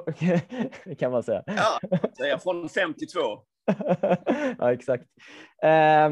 [0.99, 1.43] kan man säga.
[1.45, 1.79] Ja,
[2.17, 3.19] jag från 52.
[4.57, 5.03] ja, exakt.
[5.63, 6.09] Eh,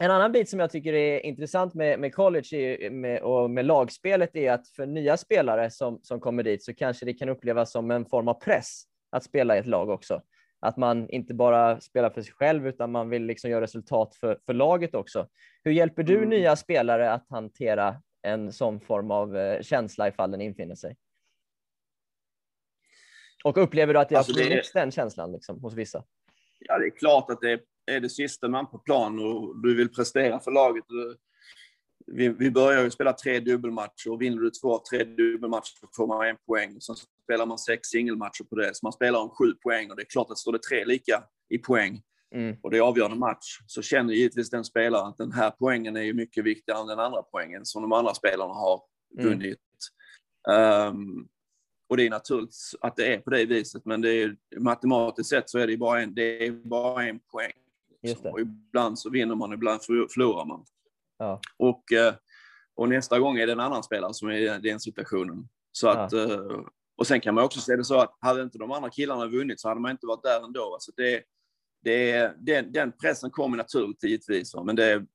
[0.00, 3.64] en annan bit som jag tycker är intressant med, med college är, med, och med
[3.64, 7.70] lagspelet är att för nya spelare som, som kommer dit så kanske det kan upplevas
[7.72, 10.22] som en form av press att spela i ett lag också.
[10.60, 14.38] Att man inte bara spelar för sig själv utan man vill liksom göra resultat för,
[14.46, 15.28] för laget också.
[15.64, 16.28] Hur hjälper du Mm.
[16.28, 20.96] nya spelare att hantera en sån form av eh, känsla ifall den infinner sig?
[23.44, 26.04] Och upplever du att det Alltså, har det är- funnits den känslan liksom, hos vissa?
[26.58, 29.88] Ja, det är klart att det är det sista man på plan och du vill
[29.88, 30.84] prestera för laget.
[32.06, 36.06] Vi, vi börjar ju spela tre dubbelmatcher och vinner du två av tre dubbelmatcher får
[36.06, 36.80] man en poäng.
[36.80, 40.02] Sen spelar man sex singelmatcher på det, så man spelar om sju poäng och det
[40.02, 42.02] är klart att står det tre lika i poäng
[42.34, 42.56] mm.
[42.62, 46.02] och det är avgörande match så känner givetvis den spelaren att den här poängen är
[46.02, 48.82] ju mycket viktigare än den andra poängen som de andra spelarna har
[49.18, 49.28] mm.
[49.28, 49.58] vunnit.
[50.48, 50.88] Mm.
[50.88, 51.28] Um,
[51.88, 55.50] och det är naturligt att det är på det viset, men det är, matematiskt sett
[55.50, 57.52] så är det bara en, det är bara en poäng.
[58.02, 58.30] Liksom.
[58.30, 60.64] Och ibland så vinner man, ibland förlorar man.
[61.18, 61.40] Ja.
[61.56, 62.14] Och, eh,
[62.74, 65.48] och nästa gång är det en annan spelare som är i den situationen.
[65.72, 66.32] Så att, ja.
[66.32, 66.60] Eh,
[66.96, 69.60] och sen kan man också se det så att hade inte de andra killarna vunnit
[69.60, 70.74] så hade man inte varit där ändå.
[70.74, 71.22] Alltså det,
[71.82, 74.54] det, den, den pressen kommer naturligt givetvis.
[74.64, 75.06] Men det,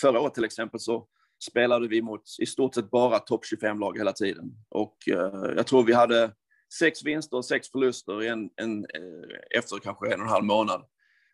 [0.00, 1.06] förra året till exempel så
[1.50, 4.52] spelade vi mot i stort sett bara topp 25-lag hela tiden.
[4.68, 4.96] Och
[5.56, 6.32] jag tror vi hade
[6.78, 8.86] sex vinster och sex förluster en, en,
[9.50, 10.84] efter kanske en och en halv månad.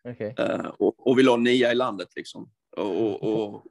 [0.03, 0.33] Okay.
[0.39, 2.49] Uh, och, och, vi låg nia i landet liksom.
[2.77, 3.63] Och, och,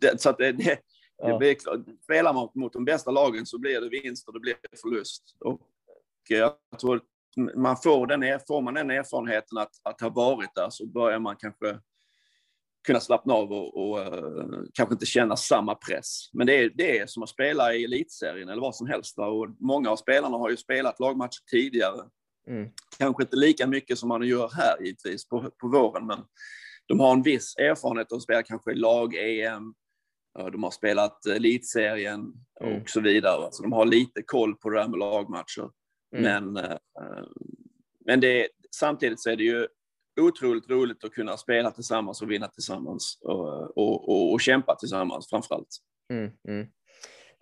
[0.00, 0.78] det, så att det, det,
[1.16, 1.38] ja.
[1.38, 4.54] blir klart, spelar man mot de bästa lagen så blir det vinst och det blir
[4.82, 5.36] förlust.
[5.40, 5.60] Och
[6.28, 7.00] jag tror
[7.56, 11.36] man får, den, får man den erfarenheten att, att ha varit där så börjar man
[11.36, 11.78] kanske
[12.86, 16.30] kunna slappna av och, och uh, kanske inte känna samma press.
[16.32, 19.18] Men det är, det är som att spela i elitserien eller vad som helst.
[19.18, 22.04] Och många av spelarna har ju spelat lagmatcher tidigare.
[22.48, 22.68] Mm.
[22.98, 26.18] Kanske inte lika mycket som man gör här givetvis på, på våren, men
[26.86, 29.74] de har en viss erfarenhet av spela kanske lag-EM,
[30.52, 32.82] de har spelat elitserien mm.
[32.82, 33.48] och så vidare.
[33.52, 35.70] Så de har lite koll på det här med lagmatcher.
[36.16, 36.52] Mm.
[36.52, 36.76] Men, uh,
[38.04, 39.66] men det, samtidigt så är det ju
[40.20, 45.30] otroligt roligt att kunna spela tillsammans och vinna tillsammans och, och, och, och kämpa tillsammans
[45.30, 45.76] framför allt.
[46.12, 46.66] Mm, mm.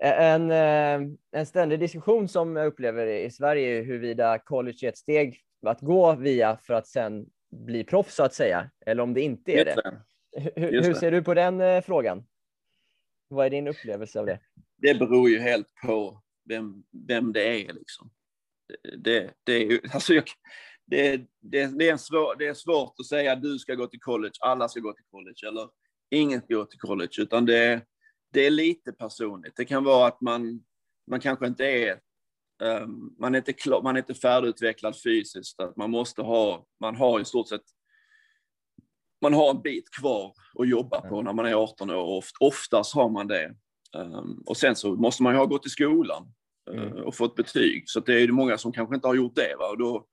[0.02, 4.98] En, eh, en ständig diskussion som jag upplever i Sverige är huruvida college är ett
[4.98, 9.20] steg att gå via för att sen bli proffs så att säga, eller om det
[9.20, 10.00] inte är det.
[10.56, 12.26] Hur, hur ser du på den eh, frågan?
[13.28, 14.40] Vad är din upplevelse av det?
[14.76, 17.72] Det beror ju helt på vem, vem det är.
[17.72, 18.10] Liksom.
[18.98, 20.24] Det, det är ju, alltså jag,
[20.86, 24.00] det, det, det, är svår, det är svårt att säga att du ska gå till
[24.00, 25.68] college, alla ska gå till college, eller
[26.10, 27.80] ingen ska gå till college, utan det,
[28.32, 29.56] det är lite personligt.
[29.56, 30.64] Det kan vara att man,
[31.06, 32.00] man kanske inte är
[32.62, 36.96] um, man är inte, klar, man är inte färdigutvecklad fysiskt, att man måste ha, man
[36.96, 37.62] har i stort sett
[39.20, 42.94] man har en bit kvar att jobba på när man är 18 år och oftast
[42.94, 43.54] har man det.
[43.96, 46.32] Um, och sen så måste man ju ha gått i skolan
[46.70, 49.56] uh, och fått betyg, så det är många som kanske inte har gjort det.
[49.58, 49.70] Va?
[49.70, 50.06] Och då,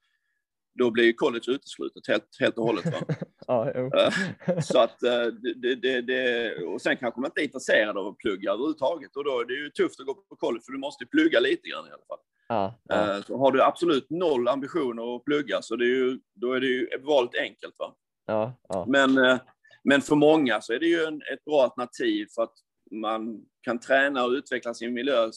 [0.80, 2.86] då blir college uteslutet helt, helt och hållet.
[3.48, 7.98] ja, eh, så att eh, det, det, det, och sen kanske man inte är intresserad
[7.98, 10.72] av att plugga överhuvudtaget och då är det ju tufft att gå på college för
[10.72, 12.20] du måste plugga lite grann i alla fall.
[12.48, 13.16] Ja, ja.
[13.16, 16.60] Eh, så har du absolut noll ambitioner att plugga så det är ju, då är
[16.60, 17.76] det ju valet enkelt.
[17.80, 17.96] Va?
[18.26, 18.86] Ja, ja.
[18.88, 19.40] Men,
[19.84, 22.54] men för många så är det ju en, ett bra alternativ för att
[22.92, 25.30] man kan träna och utveckla sin miljö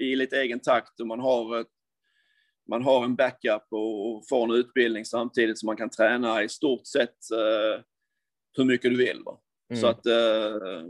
[0.00, 1.66] i lite egen takt och man har ett
[2.70, 6.86] man har en backup och får en utbildning samtidigt som man kan träna i stort
[6.86, 7.82] sett uh,
[8.56, 9.22] hur mycket du vill.
[9.70, 9.80] Mm.
[9.80, 10.84] Så att, uh,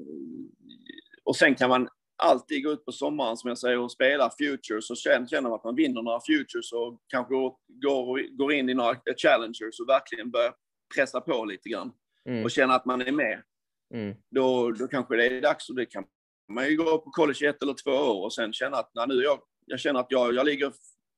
[1.25, 1.89] och sen kan man
[2.23, 4.97] alltid gå ut på sommaren som jag säger och spela futures och
[5.31, 9.89] känna att man vinner några futures och kanske går, går, in i några challengers och
[9.89, 10.55] verkligen börjar
[10.95, 11.93] pressa på lite grann
[12.29, 12.45] mm.
[12.45, 13.43] och känna att man är med.
[13.95, 14.17] Mm.
[14.31, 16.05] Då, då kanske det är dags och det kan
[16.49, 19.07] man ju gå på college i ett eller två år och sen känna att när
[19.07, 20.73] nu jag, jag känner att jag, jag ligger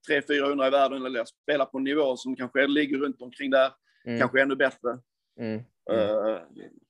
[0.08, 3.72] 300-400 i världen eller spelar på en nivå som kanske ligger runt omkring där,
[4.04, 4.20] mm.
[4.20, 4.98] kanske ännu bättre.
[5.40, 5.62] Mm.
[5.90, 6.38] Uh,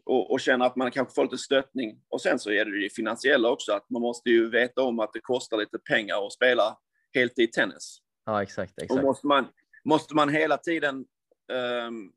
[0.05, 2.01] och, och känna att man kanske får lite stöttning.
[2.09, 5.13] Och sen så är det ju finansiella också, att man måste ju veta om att
[5.13, 6.79] det kostar lite pengar att spela
[7.15, 7.99] heltid tennis.
[8.25, 8.83] Ja, exakt.
[8.83, 8.99] exakt.
[8.99, 9.49] Och måste man,
[9.85, 11.05] måste man hela tiden
[11.53, 12.13] um,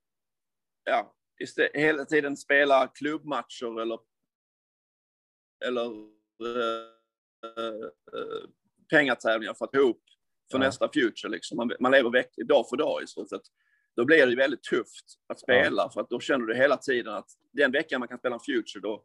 [0.84, 4.00] ja, istället, hela tiden spela klubbmatcher eller,
[5.66, 5.86] eller
[6.44, 6.90] uh,
[7.46, 7.90] uh,
[8.90, 10.04] pengatävlingar för att få ihop
[10.52, 10.66] för ja.
[10.66, 11.32] nästa future.
[11.32, 11.58] Liksom.
[11.58, 13.42] Man, man lever veck, dag för dag i sett.
[13.96, 15.90] Då blir det väldigt tufft att spela ja.
[15.94, 18.82] för att då känner du hela tiden att den veckan man kan spela en future
[18.82, 19.04] då,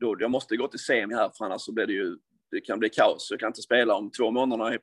[0.00, 2.16] då jag måste gå till semi här för annars så blir det ju
[2.50, 3.28] det kan bli kaos.
[3.30, 4.78] Jag kan inte spela om två månader.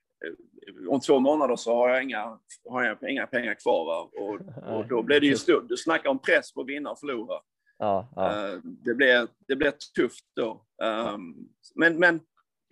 [0.90, 2.40] Om två månader så har jag inga,
[2.70, 3.86] har jag inga pengar kvar.
[3.86, 4.10] Va?
[4.22, 5.70] Och, och då blir det ju stort.
[5.70, 7.40] Du snackar om press på att vinna och förlora.
[7.78, 8.50] Ja, ja.
[8.50, 10.66] Eh, det, blir, det blir tufft då.
[10.84, 12.20] Um, men, men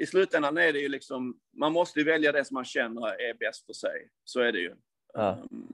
[0.02, 3.34] i slutändan är det ju liksom, man måste ju välja det som man känner är
[3.34, 4.10] bäst för sig.
[4.24, 4.76] Så är det ju.
[5.14, 5.74] Ja, ehm,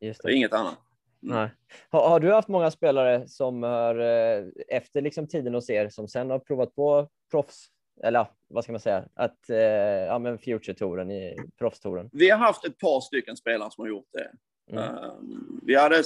[0.00, 0.32] just det.
[0.32, 0.78] Inget annat.
[1.22, 1.36] Mm.
[1.36, 1.50] Nej.
[1.90, 6.08] Har, har, du haft många spelare som har, eh, efter liksom tiden hos er, som
[6.08, 7.66] sen har provat på proffs,
[8.02, 12.10] eller vad ska man säga, att, eh, ja men Future-touren i proffstouren?
[12.12, 14.30] Vi har haft ett par stycken spelare som har gjort det.
[14.72, 14.94] Mm.
[14.94, 16.02] Um, vi hade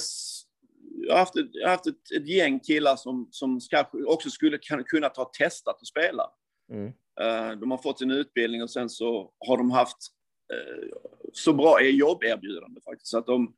[0.97, 4.59] jag har haft ett, har haft ett, ett gäng killar som, som kanske också skulle
[4.87, 6.31] kunna ha testat att spela.
[6.73, 6.93] Mm.
[7.21, 9.97] Eh, de har fått sin utbildning och sen så har de haft
[10.53, 10.89] eh,
[11.33, 13.07] så bra jobberbjudande faktiskt.
[13.07, 13.55] Så att de,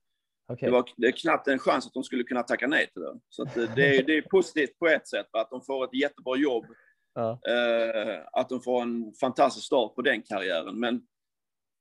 [0.48, 0.66] Okej.
[0.66, 3.20] det, var, det är knappt en chans att de skulle kunna tacka nej till det.
[3.28, 6.36] Så att det, är, det är positivt på ett sätt, att de får ett jättebra
[6.36, 6.66] jobb.
[7.14, 7.40] Ja.
[7.48, 10.80] Eh, att de får en fantastisk start på den karriären.
[10.80, 11.02] Men,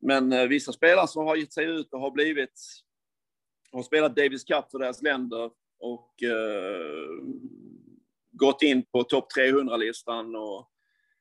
[0.01, 2.61] men eh, vissa spelare som har gett sig ut och har blivit,
[3.71, 7.23] har spelat Davis Cup för deras länder och eh,
[8.31, 10.71] gått in på topp 300-listan och,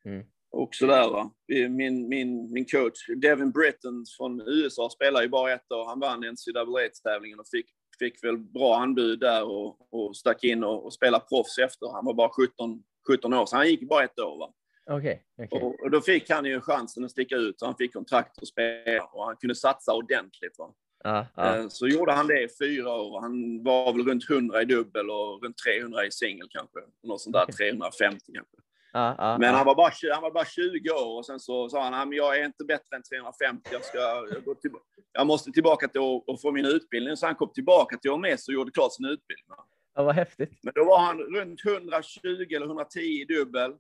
[0.07, 0.27] Mm.
[0.55, 1.11] Och sådär.
[1.11, 1.31] Va?
[1.49, 5.87] Min, min, min coach, Devin Britton från USA, spelar ju bara ett år.
[5.87, 7.67] Han vann NCAA-tävlingen och fick,
[7.99, 11.93] fick väl bra anbud där och, och stack in och, och spelade proffs efter.
[11.93, 14.39] Han var bara 17, 17 år, så han gick bara ett år.
[14.39, 14.53] Va?
[14.91, 15.23] Okej.
[15.43, 15.61] okej.
[15.63, 18.49] Och, och då fick han ju chansen att sticka ut, så han fick kontrakt att
[18.49, 20.59] spela och han kunde satsa ordentligt.
[20.59, 20.75] Va?
[21.05, 21.27] Ja.
[21.37, 23.21] Eh, Så gjorde han det i fyra år.
[23.21, 26.79] Han var väl runt 100 i dubbel och runt 300 i singel kanske.
[27.03, 28.57] Något sånt där, 350 kanske.
[28.97, 31.83] Ja, ja, Men han var, bara, han var bara 20 år och sen så sa
[31.83, 34.79] han, "Nej, men jag är inte bättre än 350, jag, ska, jag, går tillba-
[35.13, 37.17] jag måste tillbaka till att att få min utbildning.
[37.17, 39.47] Så han kom tillbaka till OMS och gjorde klart sin utbildning.
[39.95, 40.59] ja, vad häftigt.
[40.63, 42.19] Men då var han runt 120
[42.57, 43.73] eller 110 i dubbel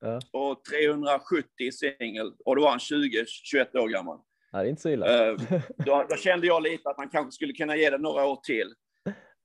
[0.00, 0.20] Ja.
[0.32, 2.32] och 370 i singel.
[2.44, 4.18] Och då var han 20-21 år gammal.
[4.52, 5.28] Ja, det är inte så illa.
[5.30, 5.36] Eh,
[5.86, 8.74] då, då kände jag lite att man kanske skulle kunna ge det några år till.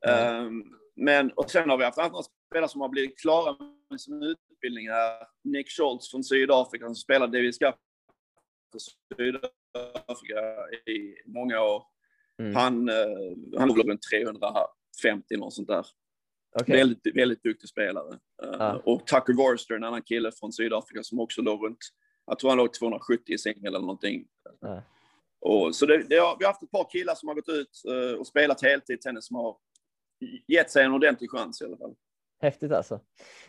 [0.07, 0.43] Eh,
[0.95, 2.19] men, och sen har vi haft andra
[2.49, 3.55] spelare som har blivit klara
[3.89, 5.27] med sin utbildning här.
[5.43, 7.75] Nick Schultz från Sydafrika som spelade Davis Cup
[8.71, 8.79] för
[9.15, 10.39] Sydafrika
[10.91, 11.83] i många år.
[12.41, 12.55] Mm.
[12.55, 12.95] Han, eh,
[13.57, 15.85] han väl runt 350, något sånt där.
[16.59, 16.77] Okej.
[16.77, 18.19] Väldigt, väldigt duktig spelare.
[18.41, 18.81] Ja.
[18.85, 21.77] Och Tucker Worster, en annan kille från Sydafrika som också låg runt,
[22.25, 24.25] jag tror han låg 270 i singel eller någonting.
[24.59, 24.83] Ja.
[25.41, 27.83] Och, så det, det har, vi har haft ett par killar som har gått ut
[27.87, 29.57] eh, och spelat heltid tennis som har
[30.47, 31.95] gett sig en ordentlig chans i alla fall.
[32.41, 32.93] Häftigt alltså.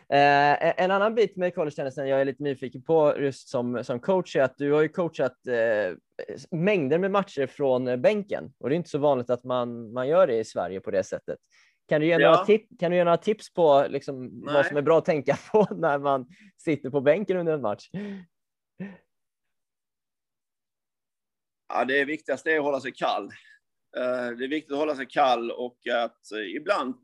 [0.09, 4.35] Eh, en annan bit med college-tennisen jag är lite nyfiken på just som, som coach
[4.35, 5.95] är att du har ju coachat eh,
[6.51, 10.27] mängder med matcher från bänken och det är inte så vanligt att man, man gör
[10.27, 11.39] det i Sverige på det sättet.
[11.87, 12.31] Kan du ge, Ja.
[12.31, 15.37] några, tip, kan du ge några tips på liksom, vad som är bra att tänka
[15.51, 16.27] på när man
[16.57, 17.89] sitter på bänken under en match?
[21.73, 23.23] Ja, det viktigaste är att hålla sig kall.
[23.97, 26.95] Eh, Det är viktigt att hålla sig kall och att eh, ibland,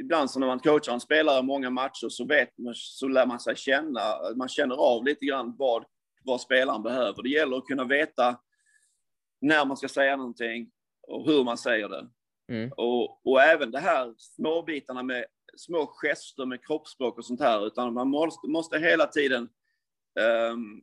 [0.00, 3.40] ibland så när man coachar en spelare många matcher så, vet man, så lär man
[3.40, 4.00] sig känna,
[4.36, 5.84] man känner av lite grann vad,
[6.24, 7.22] vad spelaren behöver.
[7.22, 8.40] Det gäller att kunna veta
[9.40, 10.70] när man ska säga någonting
[11.08, 12.08] och hur man säger det.
[12.48, 12.70] Mm.
[12.76, 15.24] Och, och även det här småbitarna med
[15.56, 19.48] små gester med kroppsspråk och sånt här, utan man måste, måste hela tiden
[20.20, 20.82] ehm,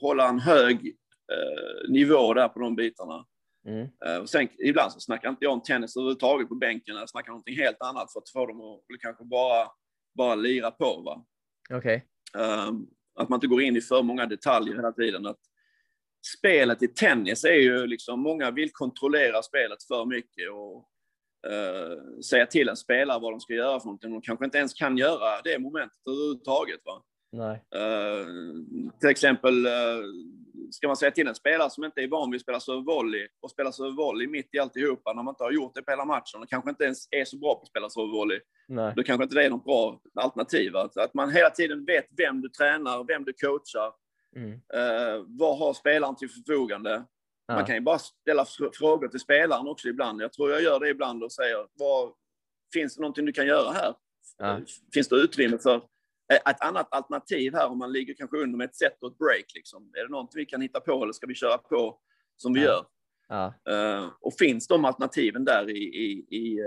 [0.00, 0.96] hålla en hög
[1.32, 3.26] eh, nivå där på de bitarna.
[3.66, 3.88] Mm.
[4.06, 7.32] Eh, och sen, ibland så snackar inte jag om tennis överhuvudtaget på bänken, jag snackar
[7.32, 9.68] om någonting helt annat för att få dem att kanske bara,
[10.14, 11.02] bara lira på.
[11.04, 11.26] Va?
[11.70, 12.06] Okej.
[12.38, 15.26] Ehm, att man inte går in i för många detaljer hela tiden.
[15.26, 15.40] Att
[16.38, 20.88] spelet i tennis är ju liksom, många vill kontrollera spelet för mycket och
[21.52, 24.12] eh, säga till en spelare vad de ska göra för någonting.
[24.12, 26.80] De kanske inte ens kan göra det momentet överhuvudtaget.
[26.84, 27.02] Va?
[27.32, 27.64] Nej.
[27.74, 28.26] Eh,
[29.00, 29.72] till exempel eh,
[30.72, 33.50] ska man säga till en spelare som inte är van vid att spela servevolley och
[33.50, 36.48] spela servevolley mitt i alltihopa när man inte har gjort det på hela matchen och
[36.48, 38.40] kanske inte ens är så bra på att spela servevolley
[38.96, 40.76] då kanske inte det är något bra alternativ.
[40.76, 43.92] Att, att man hela tiden vet vem du tränar, vem du coachar,
[44.36, 44.52] Mm.
[44.52, 47.04] eh, vad har spelaren till förfogande.
[47.46, 47.54] Ja.
[47.54, 50.22] Man kan ju bara ställa fr- frågor till spelaren också ibland.
[50.22, 52.12] Jag tror jag gör det ibland och säger, vad,
[52.72, 53.94] finns det någonting du kan göra här?
[54.38, 54.60] Ja.
[54.94, 55.80] Finns det utrymme för
[56.34, 59.44] ett annat alternativ här om man ligger kanske under med ett set och ett break?
[59.54, 59.90] Liksom?
[59.94, 61.98] Är det någonting vi kan hitta på eller ska vi köra på
[62.36, 62.66] som vi Ja.
[62.66, 62.84] gör?
[63.28, 63.54] Ja.
[63.72, 66.66] Eh, och finns de alternativen där i, i, i, eh,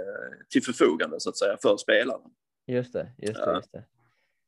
[0.50, 2.22] till förfogande så att säga för spelaren?
[2.67, 3.12] Just det.
[3.17, 3.84] Just det, just det.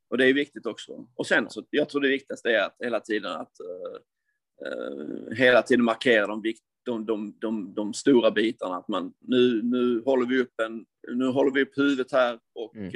[0.10, 1.08] Och det är viktigt också.
[1.16, 5.62] Och sen så, jag tror det viktigaste är att hela tiden att eh, eh, hela
[5.62, 8.76] tiden markera de, vikt, de, de, de, de stora bitarna.
[8.76, 12.76] Att man, nu, nu håller vi upp en, nu håller vi upp huvudet här och
[12.76, 12.92] Mm.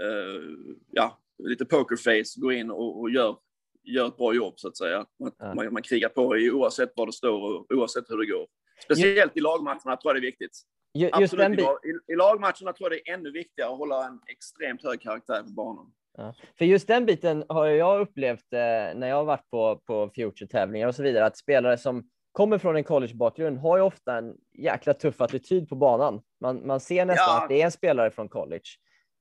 [0.00, 0.42] Eh,
[0.90, 3.36] ja, lite pokerface, går in och, och gör,
[3.82, 5.06] gör ett bra jobb så att säga.
[5.20, 5.54] Man, Ja.
[5.54, 8.46] man, man krigar på i, oavsett vad det står och oavsett hur det går.
[8.84, 10.58] Speciellt i lagmatcherna tror jag det är viktigt.
[10.94, 11.60] Ju- Just Absolut, den
[12.08, 15.42] i, i lagmatcherna tror jag det är ännu viktigare att hålla en extremt hög karaktär
[15.42, 15.92] på banan.
[16.16, 16.34] Ja.
[16.58, 18.58] För just den biten har jag upplevt eh,
[18.98, 22.76] när jag har varit på, på Future-tävlingar och så vidare, att spelare som kommer från
[22.76, 26.22] en collegebakgrund har ju ofta en jäkla tuff attityd på banan.
[26.40, 27.42] Man, man ser nästan Ja.
[27.42, 28.62] att det är en spelare från college.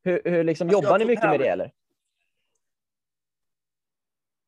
[0.04, 1.72] Hur, hur liksom, Alltså, jobbar ni mycket med det eller?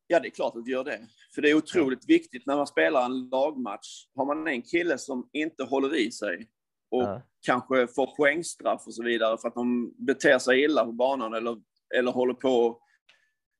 [0.06, 1.00] Ja, det är klart att vi gör det.
[1.34, 4.06] För det är otroligt viktigt när man spelar en lagmatch.
[4.14, 6.48] Har man en kille som inte håller i sig
[6.90, 7.22] och Ja.
[7.46, 11.62] kanske får poängstraff och så vidare för att de beter sig illa på banan eller,
[11.96, 12.80] eller håller på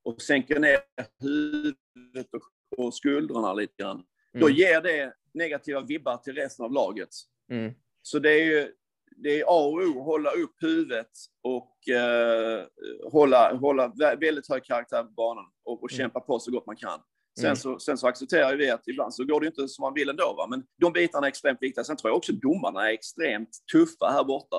[0.04, 0.78] och sänker ner
[1.20, 2.42] huvudet och,
[2.84, 4.04] och skuldrorna lite grann.
[4.32, 4.56] Då Mm.
[4.58, 7.08] ger det negativa vibbar till resten av laget.
[7.50, 7.72] Mm.
[8.02, 8.72] Så det är ju
[9.16, 11.10] det är A och O att hålla upp huvudet
[11.42, 12.64] och eh,
[13.12, 15.98] hålla, hålla vä- väldigt hög karaktär på banan och, och Mm.
[15.98, 17.00] kämpa på så gott man kan.
[17.38, 17.56] Sen, Mm.
[17.56, 20.34] så, sen så accepterar vi att ibland så går det inte som man vill ändå.
[20.36, 20.46] Va?
[20.50, 21.84] Men de bitarna är extremt viktiga.
[21.84, 24.56] Sen tror jag också domarna är extremt tuffa här borta.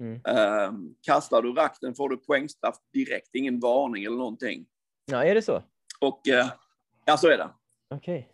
[0.00, 0.20] Mm.
[0.26, 0.72] Eh,
[1.02, 4.66] kastar du rakten får du poängstraff direkt, ingen varning eller någonting.
[5.06, 5.62] Ja, är det så?
[6.00, 6.46] Och eh,
[7.04, 7.50] ja, så är det.
[7.90, 8.28] Okej.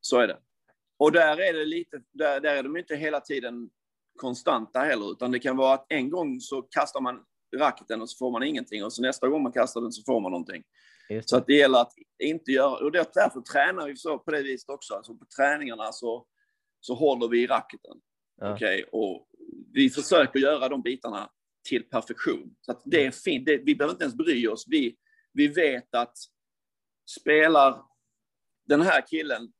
[0.00, 0.38] Så är det.
[0.98, 3.70] Och där är det lite, där, där är de inte hela tiden
[4.16, 7.24] konstanta heller, utan det kan vara att en gång så kastar man
[7.56, 10.20] racketen och så får man ingenting och så nästa gång man kastar den så får
[10.20, 10.62] man någonting.
[11.24, 11.92] Så att det gäller att
[12.22, 14.94] inte göra, och det, därför tränar vi så på det viset också.
[14.94, 16.26] Alltså på träningarna så,
[16.80, 18.00] så håller vi i racketen.
[18.40, 18.54] Ja.
[18.54, 19.28] Okej, och
[19.72, 21.30] vi försöker göra de bitarna
[21.68, 22.54] till perfektion.
[22.60, 23.46] Så att det är fint.
[23.46, 24.64] Det, vi behöver inte ens bry oss.
[24.68, 24.96] Vi,
[25.32, 26.16] vi vet att
[27.20, 27.82] spelar
[28.68, 29.52] den här killen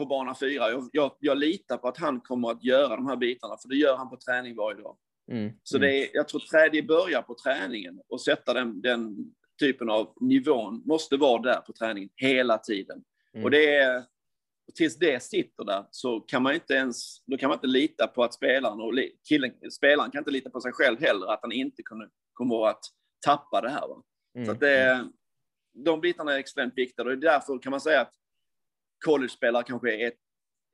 [0.00, 3.16] på bana fyra, jag, jag, jag litar på att han kommer att göra de här
[3.16, 4.96] bitarna, för det gör han på träning varje dag.
[5.32, 5.52] Mm.
[5.62, 9.16] Så det är, jag tror trä- det börjar på träningen och sätta den, den
[9.60, 13.02] typen av nivån måste vara där på träningen hela tiden.
[13.34, 13.44] Mm.
[13.44, 14.04] Och det är,
[14.74, 18.22] tills det sitter där så kan man inte ens, då kan man inte lita på
[18.24, 18.92] att spelaren och
[19.28, 22.80] killen, spelaren kan inte lita på sig själv heller, att han inte kommer, kommer att
[23.26, 23.86] tappa det här.
[24.34, 24.46] Mm.
[24.46, 25.04] Så att det, är-
[25.84, 28.12] de bitarna är extremt viktiga och därför kan man säga att
[29.04, 30.12] college-spelare kanske är,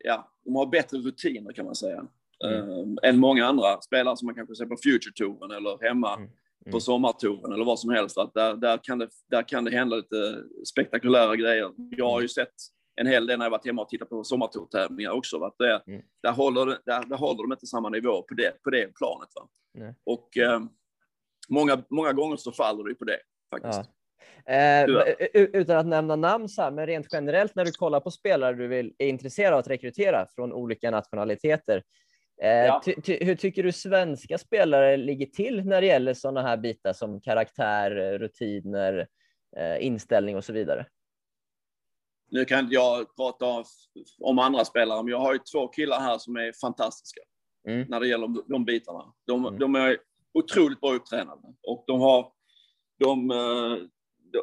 [0.04, 2.06] ja, de har bättre rutiner kan man säga.
[2.44, 2.70] Mm.
[3.02, 6.30] eh, än många andra spelare som man kanske ser på Future-touren eller hemma Mm.
[6.66, 6.72] Mm.
[6.72, 8.18] på sommartouren eller vad som helst.
[8.18, 11.72] Att där, där, kan det, där kan det hända lite spektakulära grejer.
[11.90, 12.52] Jag har ju sett
[13.00, 15.44] en hel del när jag varit hemma och tittat på sommartourtävlingar också.
[15.44, 16.02] Att det, Mm.
[16.22, 19.28] där, håller, där, där håller de inte samma nivå på det, på det planet.
[19.34, 19.48] Va?
[19.74, 19.94] Nej.
[20.04, 20.60] Och eh,
[21.48, 23.18] många, många gånger så faller det på det
[23.50, 23.78] faktiskt.
[23.78, 23.92] Ja.
[24.48, 24.84] Eh,
[25.34, 28.54] u- utan att nämna namn så här, men rent generellt när du kollar på spelare
[28.56, 31.82] du vill, är intresserad av att rekrytera från olika nationaliteter.
[32.42, 32.82] Eh, Ja.
[32.84, 36.92] ty, ty, hur tycker du svenska spelare ligger till när det gäller sådana här bitar
[36.92, 39.06] som karaktär, eh, rutiner,
[39.56, 40.86] eh, inställning och så vidare?
[42.30, 43.64] Nu kan inte jag prata om,
[44.20, 47.20] om andra spelare, men jag har ju två killar här som är fantastiska
[47.68, 47.86] Mm.
[47.88, 49.12] när det gäller de, de bitarna.
[49.26, 49.58] De, Mm.
[49.58, 49.96] de är
[50.34, 52.32] otroligt bra upptränade och de har
[52.98, 53.76] de, eh,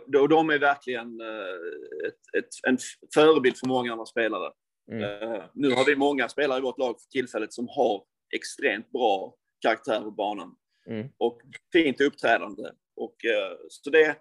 [0.08, 2.78] de, de är verkligen eh, ett, ett, en
[3.14, 4.52] förebild för många andra spelare.
[4.92, 5.04] Mm.
[5.34, 8.04] Eh, Nu har vi många spelare i vårt lag för tillfället som har
[8.36, 10.56] extremt bra karaktär på banan
[10.90, 11.08] Mm.
[11.18, 11.42] och
[11.72, 12.72] fint uppträdande.
[12.96, 14.18] Och, eh, så det,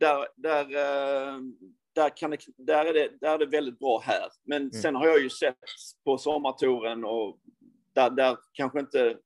[0.00, 0.64] där, där,
[1.94, 4.28] där, kan det, där, är det, där är det väldigt bra här.
[4.44, 4.72] Men Mm.
[4.72, 5.58] sen har jag ju sett
[6.04, 7.40] på sommartouren och
[7.94, 9.18] där, där kanske inte...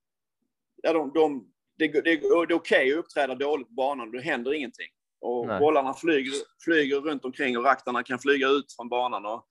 [0.83, 4.55] Ja, de, de, det, det, det är okej att uppträda dåligt på banan, det händer
[4.55, 4.89] ingenting.
[5.25, 5.61] Och Nej.
[5.61, 6.33] bollarna flyger,
[6.65, 9.27] flyger runt omkring och raktarna kan flyga ut från banan.
[9.27, 9.47] Och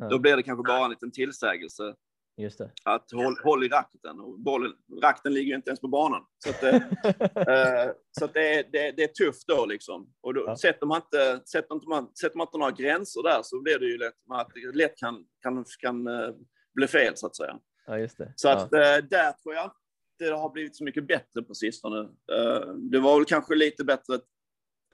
[0.00, 0.08] Ja.
[0.08, 1.94] Då blir det kanske bara en liten tillsägelse
[2.36, 2.70] Just det.
[2.84, 4.20] att håll, håll i racketen.
[4.20, 4.72] Och bollen,
[5.02, 6.24] rakten ligger ju inte ens på banan.
[6.38, 10.12] Så, att, eh, så att det, är, det, det är tufft då liksom.
[10.20, 10.56] Och då, Ja.
[10.56, 13.86] sätter, man inte, sätter, inte man, sätter man inte några gränser där så blir det
[13.86, 16.30] ju lätt att det lätt kan, kan, kan eh,
[16.74, 17.58] bli fel så att säga.
[17.86, 18.32] ja, just det.
[18.36, 18.52] Så ja.
[18.56, 19.72] att eh, där tror jag
[20.18, 21.98] det har blivit så mycket bättre på sistone.
[22.32, 24.18] Eh, det var väl kanske lite bättre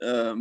[0.03, 0.35] eh,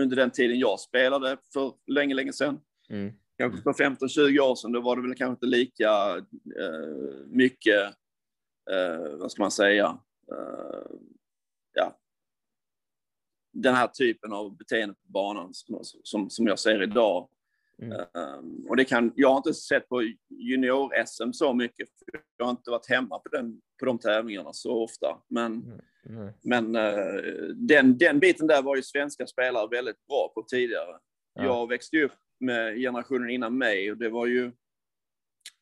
[0.00, 2.60] under den tiden jag spelade för länge, länge sedan.
[2.90, 3.12] Mm.
[3.38, 6.16] Kanske för 15-20 år sedan, då var det väl kanske inte lika
[6.60, 7.82] eh, mycket,
[8.70, 9.98] eh, vad ska man säga,
[10.32, 10.96] eh,
[11.72, 11.98] ja,
[13.52, 17.28] den här typen av beteende på banan som, som, som jag ser idag.
[17.82, 18.00] Mm.
[18.14, 22.50] Um, och det kan, jag har inte sett på junior-SM så mycket, för jag har
[22.50, 25.18] inte varit hemma på, den, på de tävlingarna så ofta.
[25.28, 26.32] Men, Mm.
[26.42, 27.22] men eh,
[27.54, 30.98] den, den biten där var ju svenska spelare väldigt bra på tidigare.
[31.34, 31.44] Ja.
[31.44, 34.52] Jag växte upp med generationen innan mig och det var ju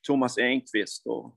[0.07, 1.37] Thomas Enqvist och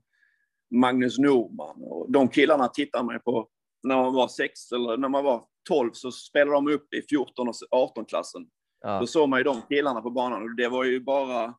[0.74, 1.82] Magnus Norman.
[1.82, 3.48] Och de killarna tittade man på
[3.82, 7.48] när man var sex eller när man var 12 så spelade de upp i 14
[7.48, 8.48] och 18-klassen.
[8.80, 9.00] Ja.
[9.00, 11.54] Då såg man ju de killarna på banan och det var ju bara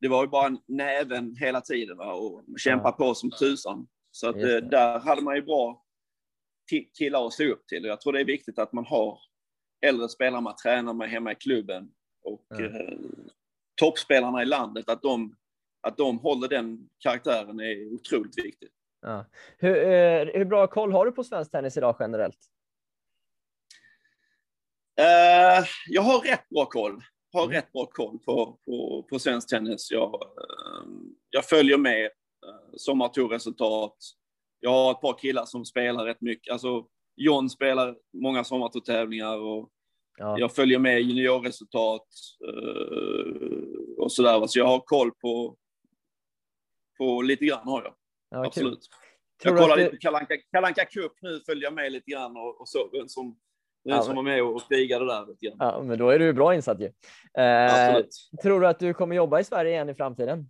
[0.00, 2.12] det var ju bara näven hela tiden va?
[2.12, 2.92] och kämpa Ja.
[2.92, 3.88] på som tusan.
[4.10, 5.84] Så att, eh, där hade man ju bra
[6.72, 7.84] ki- killar att se upp till.
[7.84, 9.18] Jag tror det är viktigt att man har
[9.86, 11.90] äldre spelare man tränar med hemma i klubben
[12.24, 12.60] och Ja.
[12.64, 12.98] eh,
[13.74, 15.36] toppspelarna i landet, att de,
[15.80, 18.72] att de håller den karaktären är otroligt viktigt.
[19.02, 19.24] Ja.
[19.58, 22.38] Hur, eh, hur bra koll har du på svensk tennis idag generellt?
[25.00, 27.02] Eh, jag har rätt bra koll.
[27.32, 27.54] Har Mm.
[27.54, 29.90] rätt bra koll på, på, på svensk tennis.
[29.90, 30.86] Jag, eh,
[31.30, 32.04] jag följer med.
[32.04, 33.96] Eh, sommartourresultat.
[34.60, 36.52] Jag har ett par killar som spelar rätt mycket.
[36.52, 36.86] Alltså,
[37.16, 39.70] John spelar många sommartourtävlingar och
[40.18, 40.38] ja.
[40.38, 42.06] jag följer med juniorresultat
[42.48, 44.46] uh, och sådär.
[44.46, 45.56] Så jag har koll på,
[46.98, 47.94] på lite grann har jag.
[48.30, 48.88] Ja, Absolut.
[49.42, 49.82] Tror jag kollar du...
[49.82, 53.08] lite på Kalanka, Kalanka Cup nu, följer jag med lite grann och, och så vem
[53.08, 53.38] som,
[53.84, 55.26] vem ja, som var med och krigade där.
[55.26, 55.56] Lite.
[55.58, 56.86] Ja, men då är du bra insatt ju.
[57.42, 58.04] Eh,
[58.42, 60.48] tror du att du kommer jobba i Sverige igen i framtiden?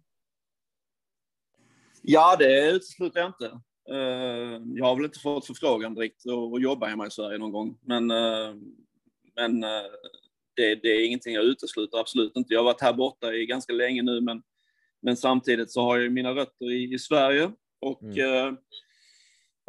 [2.02, 3.60] Ja, det utesluter jag inte.
[3.90, 7.78] Eh, jag har väl inte fått förfrågan direkt att jobba hemma i Sverige någon gång,
[7.80, 8.54] men, eh,
[9.36, 9.90] men eh,
[10.54, 12.54] det, det, är ingenting jag utesluter, absolut inte.
[12.54, 14.42] Jag har varit här borta i ganska länge nu, men,
[15.02, 17.50] men samtidigt så har jag mina rötter i, i Sverige
[17.80, 18.56] och mm.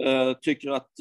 [0.05, 0.91] uh, tycker att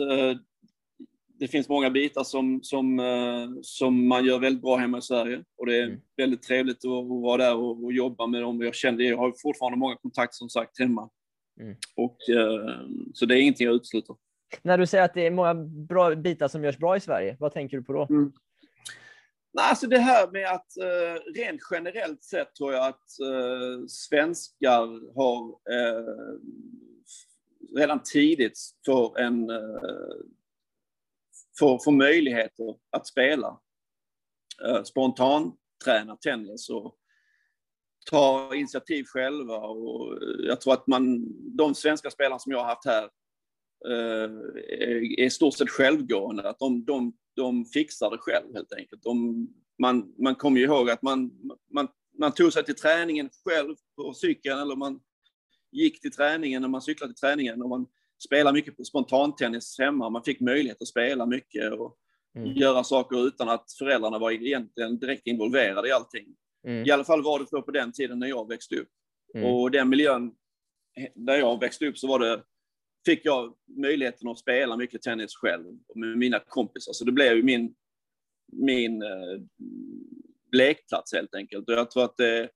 [1.41, 5.45] det finns många bitar som, som, uh, som man gör väldigt bra hemma i Sverige.
[5.59, 6.01] Och det är mm.
[6.17, 8.61] väldigt trevligt att, att vara där och, och, jobba med dem.
[8.61, 11.11] Jag kände, jag har fortfarande många kontakter som sagt hemma.
[11.61, 11.77] Mm.
[11.97, 12.17] Och,
[13.15, 14.17] så det är ingenting jag utesluter.
[14.63, 15.55] När du säger att det är många
[15.89, 18.07] bra bitar som görs bra i Sverige, vad tänker du på då?
[18.11, 18.33] Mm.
[19.53, 25.15] Nej, alltså det här med att eh, rent generellt sett tror jag att eh, svenskar
[25.17, 26.15] har eh,
[27.77, 29.57] redan tidigt får, en, eh,
[31.59, 33.61] får, får möjligheter att spela.
[34.65, 36.97] Eh, spontant träna tennis och
[38.11, 39.57] ta initiativ själva.
[39.57, 41.27] Och jag tror att man,
[41.57, 43.05] de svenska spelarna som jag har haft här
[43.89, 44.31] eh,
[44.69, 46.49] är i stort sett självgående.
[46.49, 49.03] Att de, de, de fixar det själv helt enkelt.
[49.03, 49.49] De,
[49.79, 51.31] man, man kommer ju ihåg att man,
[51.73, 51.89] man,
[52.19, 55.01] man tog sig till träningen själv på cykeln eller man
[55.73, 57.87] gick till träningen, när man cyklade till träningen och man
[58.25, 60.11] spelade mycket spontantennis hemma.
[60.11, 61.97] Man fick möjlighet att spela mycket och
[62.37, 62.53] mm.
[62.53, 66.27] göra saker utan att föräldrarna var egentligen direkt involverade i allting.
[66.67, 66.87] Mm.
[66.87, 68.89] I alla fall var det så på den tiden när jag växte upp.
[69.35, 69.47] Mm.
[69.47, 70.33] Och den miljön
[71.15, 72.43] där jag växte upp så var det,
[73.07, 75.65] fick jag möjligheten att spela mycket tennis själv
[75.95, 76.93] med mina kompisar.
[76.93, 77.75] Så det blev ju min,
[78.53, 79.41] min eh,
[80.53, 81.69] lekplats helt enkelt.
[81.69, 82.49] Och jag tror att det,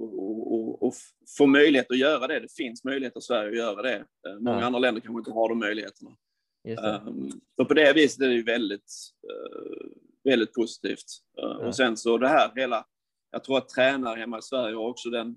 [0.00, 0.94] och, och, och,
[1.38, 2.40] få möjlighet att göra det.
[2.40, 3.96] Det finns möjlighet i Sverige att göra det.
[3.96, 4.66] Eh, många ja.
[4.66, 6.10] andra länder kanske inte har de möjligheterna.
[7.56, 8.92] Så på det viset är det ju väldigt,
[9.32, 9.90] uh,
[10.24, 11.04] väldigt positivt.
[11.36, 11.66] Ja.
[11.66, 12.86] Och sen så det här hela,
[13.30, 15.36] jag tror att tränare hemma i Sverige har också den,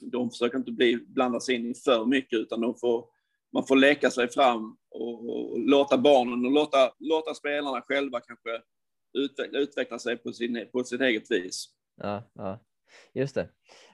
[0.00, 3.08] de försöker inte bli, blanda sig in i för mycket utan de får,
[3.52, 8.62] man får leka sig fram och, och låta barnen och låta, låta spelarna själva kanske
[9.18, 11.68] utveckla, utveckla sig på, sin, på sitt eget vis.
[11.96, 12.60] Ja, ja.
[13.12, 13.48] Just det.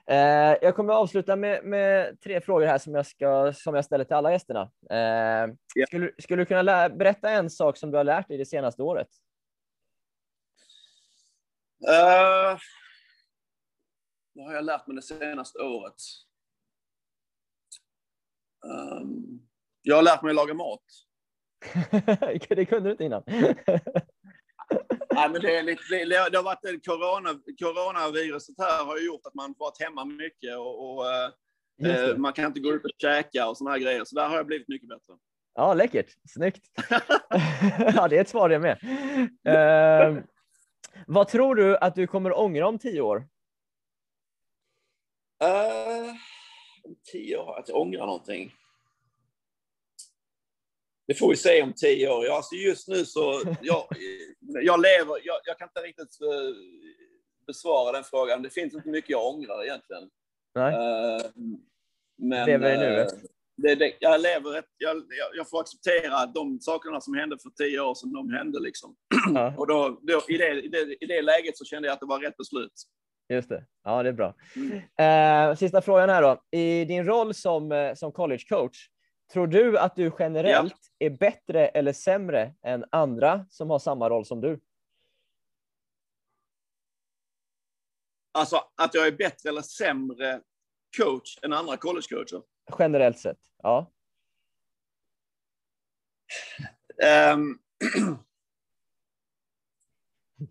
[0.07, 3.85] Eh, jag kommer att avsluta med, med, tre frågor här som jag, ska, som jag
[3.85, 4.71] ställer till alla gästerna.
[4.89, 5.87] Eh, yeah.
[5.87, 9.07] skulle, skulle du kunna berätta en sak som du har lärt dig det senaste året?
[11.87, 12.59] Uh,
[14.33, 15.95] vad har jag lärt mig det senaste året?
[18.65, 19.47] Um,
[19.81, 20.83] jag har lärt mig att laga mat.
[22.49, 23.23] det kunde du inte innan.
[25.13, 29.21] Nej, men det, är lite, det, det har varit en corona, coronaviruset här har gjort
[29.23, 31.05] att man varit hemma mycket och, och
[31.87, 34.03] eh, man kan inte gå ut och käka och såna här grejer.
[34.05, 35.13] Så där har jag blivit mycket bättre.
[35.55, 36.07] Ja, läckert.
[36.29, 36.63] Snyggt.
[37.95, 38.77] ja, det är ett svar det med.
[39.47, 40.23] Eh,
[41.07, 43.17] vad tror du att du kommer ångra om tio år?
[45.43, 46.15] Uh,
[47.11, 48.53] tio år, att jag ångrar någonting.
[51.07, 52.27] Det får vi se om tio år.
[52.27, 53.87] Alltså just nu så, jag,
[54.39, 56.55] jag lever, jag, jag, kan inte riktigt eh,
[57.47, 58.41] besvara den frågan.
[58.41, 60.09] Det finns inte mycket jag ångrar egentligen.
[60.55, 60.73] Nej.
[60.73, 61.21] Uh,
[62.17, 63.13] men, lever i nuet?
[63.13, 63.19] Uh,
[63.57, 65.03] det, det, jag lever ett, jag,
[65.35, 68.95] jag, får acceptera de sakerna som hände för tio år sedan, de hände liksom.
[69.33, 69.53] Ja.
[69.57, 72.05] Och då, då, i, det, i, det, i det läget så kände jag att det
[72.05, 72.73] var rätt beslut.
[73.29, 73.65] Just det.
[73.83, 74.35] Ja, det är bra.
[74.55, 75.49] Mm.
[75.49, 76.57] Uh, sista frågan här då.
[76.57, 78.89] I din roll som, som college coach,
[79.31, 81.05] Tror du att du generellt ja.
[81.05, 84.59] är bättre eller sämre än andra som har samma roll som du?
[88.31, 90.41] Alltså att jag är bättre eller sämre
[90.97, 92.41] coach än andra collegecoacher?
[92.79, 93.91] Generellt sett, ja.
[97.33, 97.59] Um,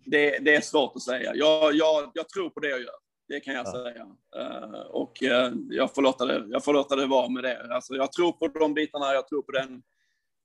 [0.05, 1.35] det, det, är svårt att säga.
[1.35, 3.02] Jag, jag, jag tror på det jag gör.
[3.33, 3.71] Det kan jag ja.
[3.71, 4.05] säga.
[4.35, 7.73] Uh, och uh, jag, får låta det, jag får låta det vara med det.
[7.75, 9.83] Alltså, jag tror på de bitarna, jag tror på den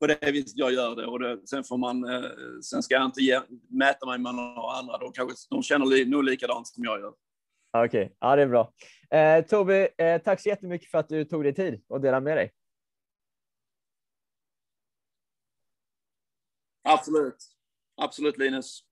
[0.00, 1.06] på det viset jag gör det.
[1.06, 4.72] Och det, sen får man, uh, sen ska jag inte ge, mäta mig med några
[4.72, 4.98] andra.
[4.98, 7.12] De, kanske, de känner li, nog likadant som jag gör.
[7.72, 8.16] Okej, okay.
[8.20, 8.72] ja det är bra.
[9.10, 12.36] Eh, Tobi, eh, tack så jättemycket för att du tog dig tid och delade med
[12.36, 12.52] dig.
[16.82, 17.36] Absolut.
[17.96, 18.87] Absolut Linus.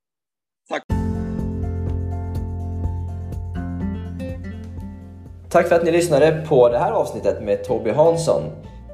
[5.49, 5.67] Tack.
[5.67, 8.43] För att ni lyssnade på det här avsnittet med Toby Hansson,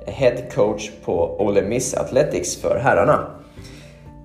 [0.06, 3.28] Head Coach på Ole Miss Athletics för herrarna.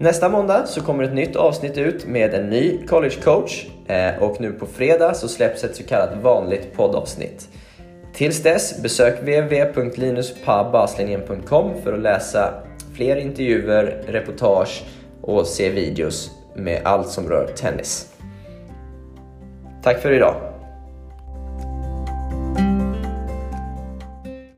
[0.00, 4.40] Nästa måndag så kommer ett nytt avsnitt ut med en ny college coach eh, och
[4.40, 7.48] nu på fredag så släpps ett så kallat vanligt poddavsnitt.
[8.14, 12.54] Tills dess, besök www.linuspabaslinjen.com för att läsa
[12.94, 14.84] fler intervjuer, reportage
[15.22, 18.12] och se videos med allt som rör tennis.
[19.82, 20.47] Tack för idag!